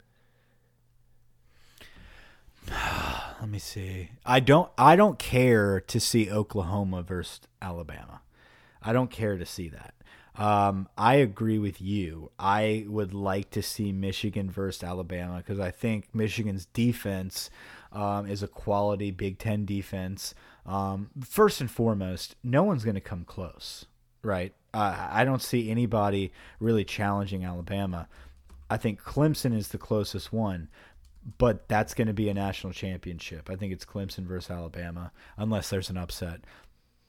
[3.49, 4.11] Let me see.
[4.27, 4.71] I don't.
[4.77, 8.21] I don't care to see Oklahoma versus Alabama.
[8.83, 9.95] I don't care to see that.
[10.37, 12.31] Um, I agree with you.
[12.39, 17.49] I would like to see Michigan versus Alabama because I think Michigan's defense
[17.91, 20.35] um, is a quality Big Ten defense.
[20.67, 23.87] Um, first and foremost, no one's going to come close,
[24.23, 24.53] right?
[24.75, 28.09] Uh, I don't see anybody really challenging Alabama.
[28.69, 30.69] I think Clemson is the closest one
[31.37, 33.51] but that's going to be a national championship.
[33.51, 36.41] I think it's Clemson versus Alabama, unless there's an upset.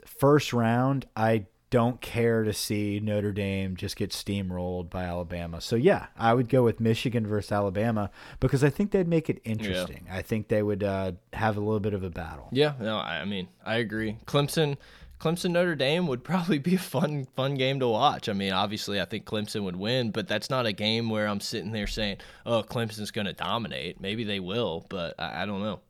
[0.05, 5.61] first round, I don't care to see Notre Dame just get steamrolled by Alabama.
[5.61, 9.39] So yeah, I would go with Michigan versus Alabama because I think they'd make it
[9.43, 10.05] interesting.
[10.07, 10.15] Yeah.
[10.15, 12.49] I think they would uh, have a little bit of a battle.
[12.51, 14.17] Yeah, no, I mean I agree.
[14.25, 14.77] Clemson,
[15.19, 18.29] Clemson Notre Dame would probably be a fun fun game to watch.
[18.29, 21.41] I mean, obviously I think Clemson would win, but that's not a game where I'm
[21.41, 25.61] sitting there saying, "Oh, Clemson's going to dominate." Maybe they will, but I, I don't
[25.61, 25.81] know.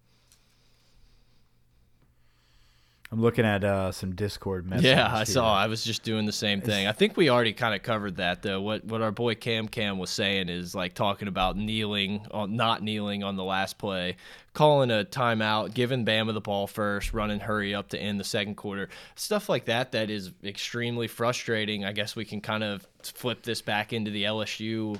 [3.11, 4.91] I'm looking at uh, some Discord messages.
[4.91, 5.25] Yeah, I here.
[5.25, 5.55] saw.
[5.55, 6.85] I was just doing the same thing.
[6.85, 8.61] I think we already kind of covered that though.
[8.61, 12.83] What what our boy Cam Cam was saying is like talking about kneeling on not
[12.83, 14.17] kneeling on the last play,
[14.53, 18.55] calling a timeout, giving Bama the ball first, running hurry up to end the second
[18.55, 18.89] quarter.
[19.15, 21.85] Stuff like that that is extremely frustrating.
[21.85, 24.99] I guess we can kind of flip this back into the LSU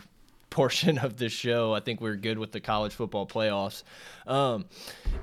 [0.50, 1.74] portion of this show.
[1.74, 3.84] I think we're good with the college football playoffs.
[4.28, 4.66] Um,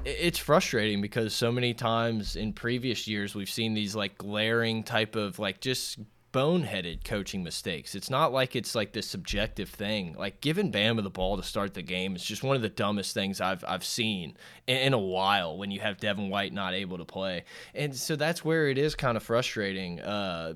[0.04, 5.16] it's frustrating because so many times in previous years we've seen these like glaring type
[5.16, 5.98] of like just
[6.36, 7.94] boneheaded coaching mistakes.
[7.94, 10.14] It's not like it's like this subjective thing.
[10.18, 13.14] Like giving Bama the ball to start the game is just one of the dumbest
[13.14, 16.98] things I've I've seen in, in, a while when you have Devin White not able
[16.98, 17.44] to play.
[17.74, 20.00] And so that's where it is kind of frustrating.
[20.00, 20.54] Uh,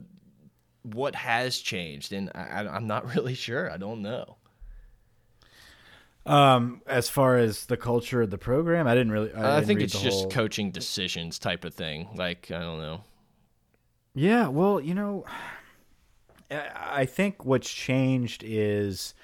[0.82, 2.12] what has changed?
[2.12, 3.70] And I, I'm not really sure.
[3.70, 4.36] I don't know.
[6.26, 9.32] Um, as far as the culture of the program, I didn't really.
[9.32, 10.30] I, I didn't think it's just whole...
[10.30, 12.08] coaching decisions type of thing.
[12.14, 13.04] Like I don't know.
[14.14, 15.24] Yeah, well, you know,
[16.50, 19.14] I think what's changed is.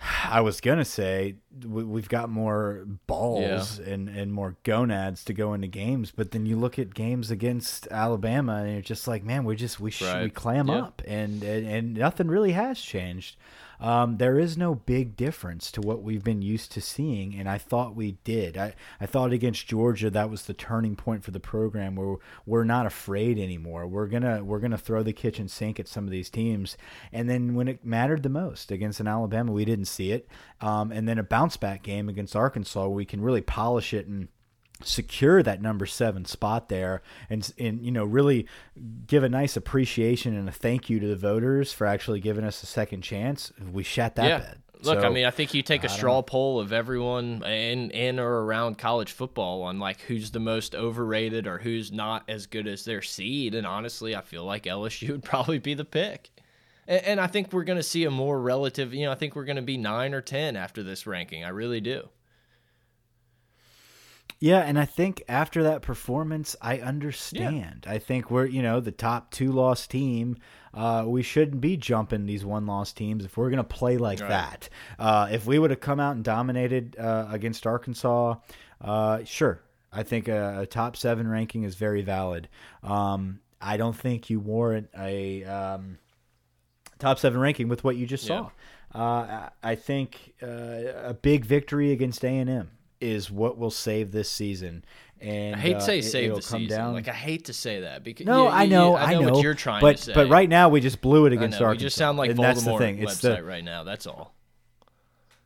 [0.24, 3.92] I was gonna say we've got more balls yeah.
[3.92, 7.86] and, and more gonads to go into games, but then you look at games against
[7.90, 10.24] Alabama and you're just like, man, we just we right.
[10.24, 10.78] we clam yeah.
[10.78, 13.36] up, and, and and nothing really has changed.
[13.80, 17.56] Um, there is no big difference to what we've been used to seeing, and I
[17.58, 18.58] thought we did.
[18.58, 22.64] I, I thought against Georgia that was the turning point for the program where we're
[22.64, 23.86] not afraid anymore.
[23.86, 26.76] We're gonna we're gonna throw the kitchen sink at some of these teams,
[27.12, 30.28] and then when it mattered the most against an Alabama, we didn't see it.
[30.60, 34.28] Um, and then a bounce back game against Arkansas, we can really polish it and
[34.82, 38.46] secure that number seven spot there and and you know really
[39.06, 42.62] give a nice appreciation and a thank you to the voters for actually giving us
[42.62, 44.38] a second chance we shat that yeah.
[44.38, 47.90] bed Look, so, I mean, I think you take a straw poll of everyone in
[47.90, 52.46] in or around college football on like who's the most overrated or who's not as
[52.46, 56.30] good as their seed, and honestly, I feel like LSU would probably be the pick.
[56.88, 58.94] And, and I think we're going to see a more relative.
[58.94, 61.44] You know, I think we're going to be nine or ten after this ranking.
[61.44, 62.08] I really do.
[64.40, 67.84] Yeah, and I think after that performance, I understand.
[67.84, 67.92] Yeah.
[67.92, 70.38] I think we're you know the top two loss team.
[70.72, 74.28] Uh, we shouldn't be jumping these one loss teams if we're gonna play like right.
[74.30, 74.68] that.
[74.98, 78.36] Uh, if we would have come out and dominated uh, against Arkansas,
[78.80, 79.60] uh, sure,
[79.92, 82.48] I think a, a, top seven ranking is very valid.
[82.82, 85.98] Um, I don't think you warrant a um,
[86.98, 88.48] top seven ranking with what you just saw.
[88.94, 89.02] Yeah.
[89.02, 90.46] Uh, I think uh,
[91.04, 92.70] a big victory against A and M
[93.00, 94.84] is what will save this season.
[95.20, 96.78] And I hate to say uh, save the season.
[96.78, 96.94] Down.
[96.94, 99.42] Like I hate to say that because no, you, I know, I know, know, what
[99.42, 100.14] you're trying but, to say.
[100.14, 101.70] But right now we just blew it against Arkansas.
[101.70, 102.98] We just sound like and Voldemort that's the thing.
[103.00, 103.84] It's website the, right now.
[103.84, 104.34] That's all.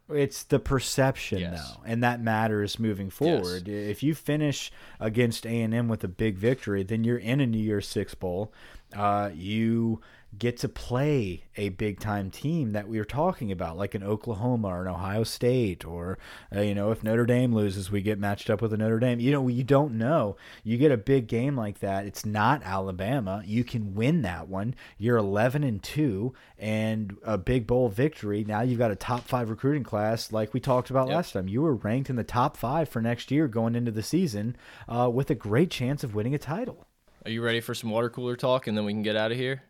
[0.08, 1.58] It's the perception yes.
[1.58, 3.66] though, and that matters moving forward.
[3.66, 3.90] Yes.
[3.90, 7.46] If you finish against A and M with a big victory, then you're in a
[7.46, 8.52] New Year's Six bowl.
[8.94, 10.02] Uh, you
[10.38, 14.68] get to play a big time team that we were talking about, like an Oklahoma
[14.68, 16.18] or an Ohio State, or
[16.54, 19.20] uh, you know, if Notre Dame loses, we get matched up with a Notre Dame.
[19.20, 20.36] You know, you don't know.
[20.62, 22.06] You get a big game like that.
[22.06, 23.42] It's not Alabama.
[23.44, 24.74] You can win that one.
[24.98, 28.44] You're 11 and two, and a big bowl victory.
[28.44, 31.16] Now you've got a top five recruiting class, like we talked about yep.
[31.16, 31.48] last time.
[31.48, 34.56] You were ranked in the top five for next year going into the season,
[34.88, 36.86] uh, with a great chance of winning a title.
[37.24, 39.38] Are you ready for some water cooler talk, and then we can get out of
[39.38, 39.62] here?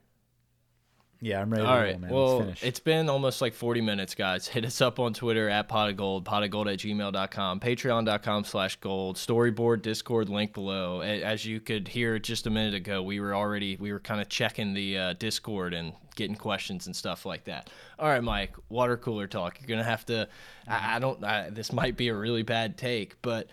[1.25, 1.65] Yeah, I'm ready.
[1.65, 1.99] All right.
[2.03, 4.47] Roll, well, it's been almost like 40 minutes, guys.
[4.47, 8.45] Hit us up on Twitter at pot of gold, pot of gold at gmail.com, patreon.com
[8.45, 11.01] slash gold, storyboard, Discord link below.
[11.01, 14.29] As you could hear just a minute ago, we were already, we were kind of
[14.29, 17.71] checking the uh, Discord and getting questions and stuff like that.
[17.99, 19.59] All right, Mike, water cooler talk.
[19.59, 20.29] You're going to have to,
[20.69, 23.49] I, I don't, I, this might be a really bad take, but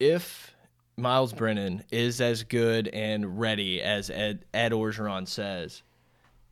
[0.00, 0.56] if
[0.96, 5.82] Miles Brennan is as good and ready as Ed, Ed Orgeron says,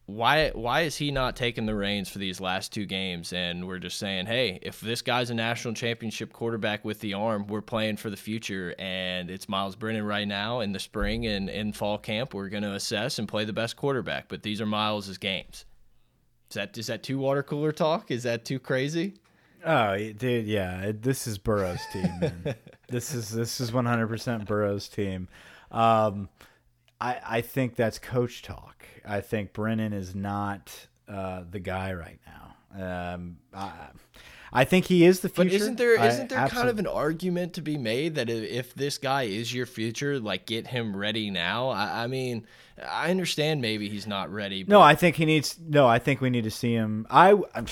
[0.09, 3.35] why why is he not taking the reins for these last two games?
[3.35, 7.47] And we're just saying hey if this guy's a national championship quarterback with the arm
[7.47, 8.75] we're playing for the future.
[8.79, 12.33] And it's miles brennan right now in the spring and in fall camp.
[12.33, 14.29] We're going to assess and play the best quarterback.
[14.29, 15.67] But these are miles's games.
[16.49, 18.11] Is that is that too water cooler talk?
[18.11, 19.13] Is that too crazy?
[19.63, 22.55] Oh dude yeah this is burrow's team man.
[22.91, 25.29] This is this is 100% burrow's team.
[25.71, 26.31] Um,
[27.01, 28.85] I I think that's coach talk.
[29.05, 33.15] I think Brennan is not uh, the guy right now.
[33.15, 33.73] Um, I,
[34.53, 35.51] I think he is the future.
[35.51, 38.29] But isn't there I isn't there kind absolutely- of an argument to be made that
[38.31, 41.69] if, if this guy is your future, like get him ready now?
[41.69, 42.47] I, I mean,
[42.87, 44.63] I understand maybe he's not ready.
[44.63, 45.59] But No, I think he needs.
[45.67, 47.07] No, I think we need to see him.
[47.11, 47.65] I, I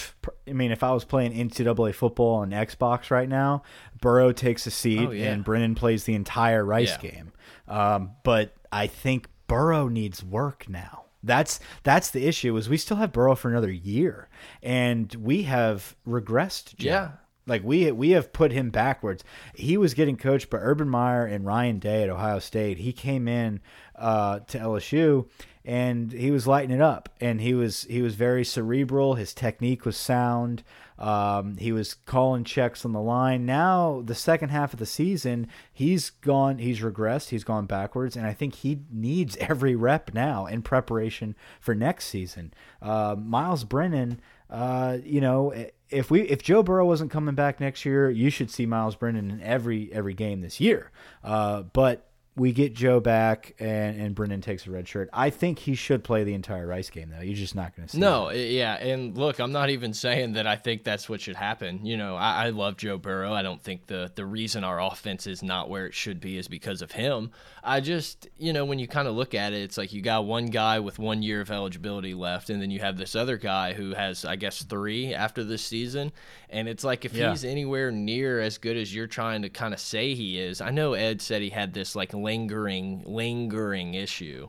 [0.53, 3.63] mean, if I was playing NCAA football on Xbox right now,
[4.01, 5.33] Burrow takes a seat Oh, yeah.
[5.33, 7.11] and Brennan plays the entire Rice Yeah.
[7.11, 7.33] game.
[7.69, 11.05] Um, but I think Burrow needs work now.
[11.23, 12.57] That's that's the issue.
[12.57, 14.29] Is we still have Burrow for another year,
[14.63, 16.77] and we have regressed.
[16.77, 16.89] Joe.
[16.89, 17.11] Yeah.
[17.49, 19.23] Like we we have put him backwards.
[19.55, 22.79] He was getting coached by Urban Meyer and Ryan Day at Ohio State.
[22.79, 23.61] He came in
[23.95, 25.29] uh, to LSU
[25.67, 27.09] and he was lighting it up.
[27.21, 29.15] And he was he was very cerebral.
[29.15, 30.63] His technique was sound.
[30.99, 33.45] Um, he was calling checks on the line.
[33.45, 36.59] Now the second half of the season, he's gone.
[36.59, 37.29] He's regressed.
[37.29, 38.17] He's gone backwards.
[38.17, 42.55] And I think he needs every rep now in preparation for next season.
[42.81, 45.53] Uh, Miles Brennan uh, you know,
[45.91, 49.31] if we if Joe Burrow wasn't coming back next year, you should see Miles Brennan
[49.31, 50.91] in every every game this year.
[51.25, 55.09] Uh, but we get Joe back and and Brennan takes a red shirt.
[55.13, 57.23] I think he should play the entire Rice game though.
[57.23, 57.99] You're just not going to see.
[57.99, 61.37] No, i- yeah, and look, I'm not even saying that I think that's what should
[61.37, 61.85] happen.
[61.87, 63.33] You know, I, I love Joe Burrow.
[63.33, 66.47] I don't think the the reason our offense is not where it should be is
[66.47, 67.31] because of him.
[67.65, 70.25] I just, you know, when you kind of look at it, it's like you got
[70.25, 73.73] one guy with one year of eligibility left, and then you have this other guy
[73.73, 76.13] who has, I guess, three after this season.
[76.49, 77.31] And it's like if Yeah.
[77.31, 80.71] he's anywhere near as good as you're trying to kind of say he is, I
[80.71, 84.49] know Ed said he had this like lingering, lingering issue,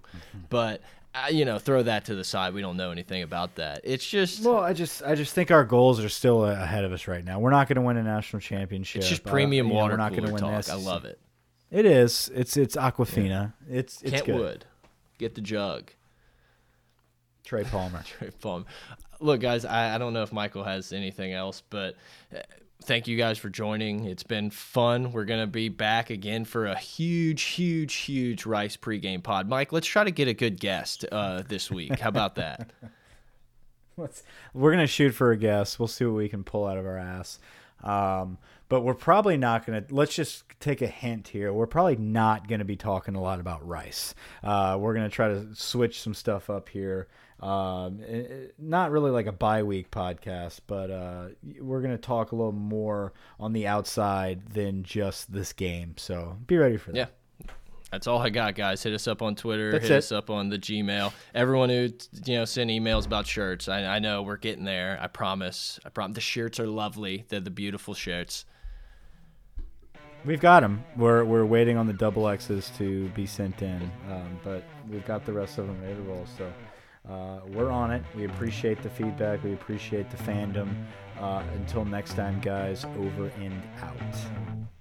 [0.50, 0.82] but.
[1.16, 2.54] Uh, you know, throw that to the side.
[2.54, 3.82] We don't know anything about that.
[3.84, 7.08] It's just Well, I just I just think our goals are still ahead of us
[7.08, 7.40] right now.
[7.40, 9.00] We're not going to win a national championship.
[9.00, 10.58] It's just Uh, premium know, water We're not gonna win talk.
[10.58, 10.70] this.
[10.70, 11.18] I love it.
[11.72, 12.30] It is.
[12.36, 13.54] It's it's Aquafina.
[13.68, 14.26] It's it's good.
[14.26, 14.66] Kentwood,
[15.18, 15.90] get the jug.
[17.44, 18.04] Trey Palmer.
[18.06, 18.66] Trey Palmer.
[19.20, 21.96] Look, guys, I, I don't know if Michael has anything else, but
[22.36, 22.40] uh,
[22.84, 24.06] thank you guys for joining.
[24.06, 25.12] It's been fun.
[25.12, 29.48] We're gonna be back again for a huge, huge, huge Rice pregame pod.
[29.48, 32.00] Mike, let's try to get a good guest uh, this week.
[32.00, 32.72] How about that?
[34.00, 34.22] Let's,
[34.54, 35.80] we're gonna shoot for a guest.
[35.80, 37.40] We'll see what we can pull out of our ass.
[37.84, 38.38] Um,
[38.70, 39.84] but we're probably not gonna.
[39.90, 41.52] Let's just take a hint here.
[41.52, 44.14] We're probably not gonna be talking a lot about rice.
[44.44, 47.08] Uh, we're gonna try to switch some stuff up here.
[47.40, 51.28] Um, eh, not really like a bye week podcast, but uh,
[51.60, 55.96] we're gonna talk a little more on the outside than just this game.
[55.98, 56.98] So be ready for that.
[56.98, 57.06] Yeah.
[57.92, 58.84] That's all I got, guys.
[58.84, 59.72] Hit us up on Twitter.
[59.72, 59.98] That's hit it.
[59.98, 61.14] us up on the Gmail.
[61.34, 61.90] Everyone who
[62.26, 63.70] you know send emails about shirts.
[63.70, 64.98] I, I know we're getting there.
[65.02, 65.80] I promise.
[65.86, 66.16] I promise.
[66.16, 67.26] The shirts are lovely.
[67.30, 68.46] They're the beautiful shirts.
[70.26, 70.84] We've got them.
[70.98, 75.26] We're we're waiting on the double X's to be sent in, um, but we've got
[75.26, 76.26] the rest of them ready to roll.
[76.38, 76.52] So
[77.10, 78.04] uh, we're on it.
[78.16, 79.44] We appreciate the feedback.
[79.44, 80.70] We appreciate the fandom.
[81.20, 82.86] Uh, until next time, guys.
[82.86, 84.77] Over and out.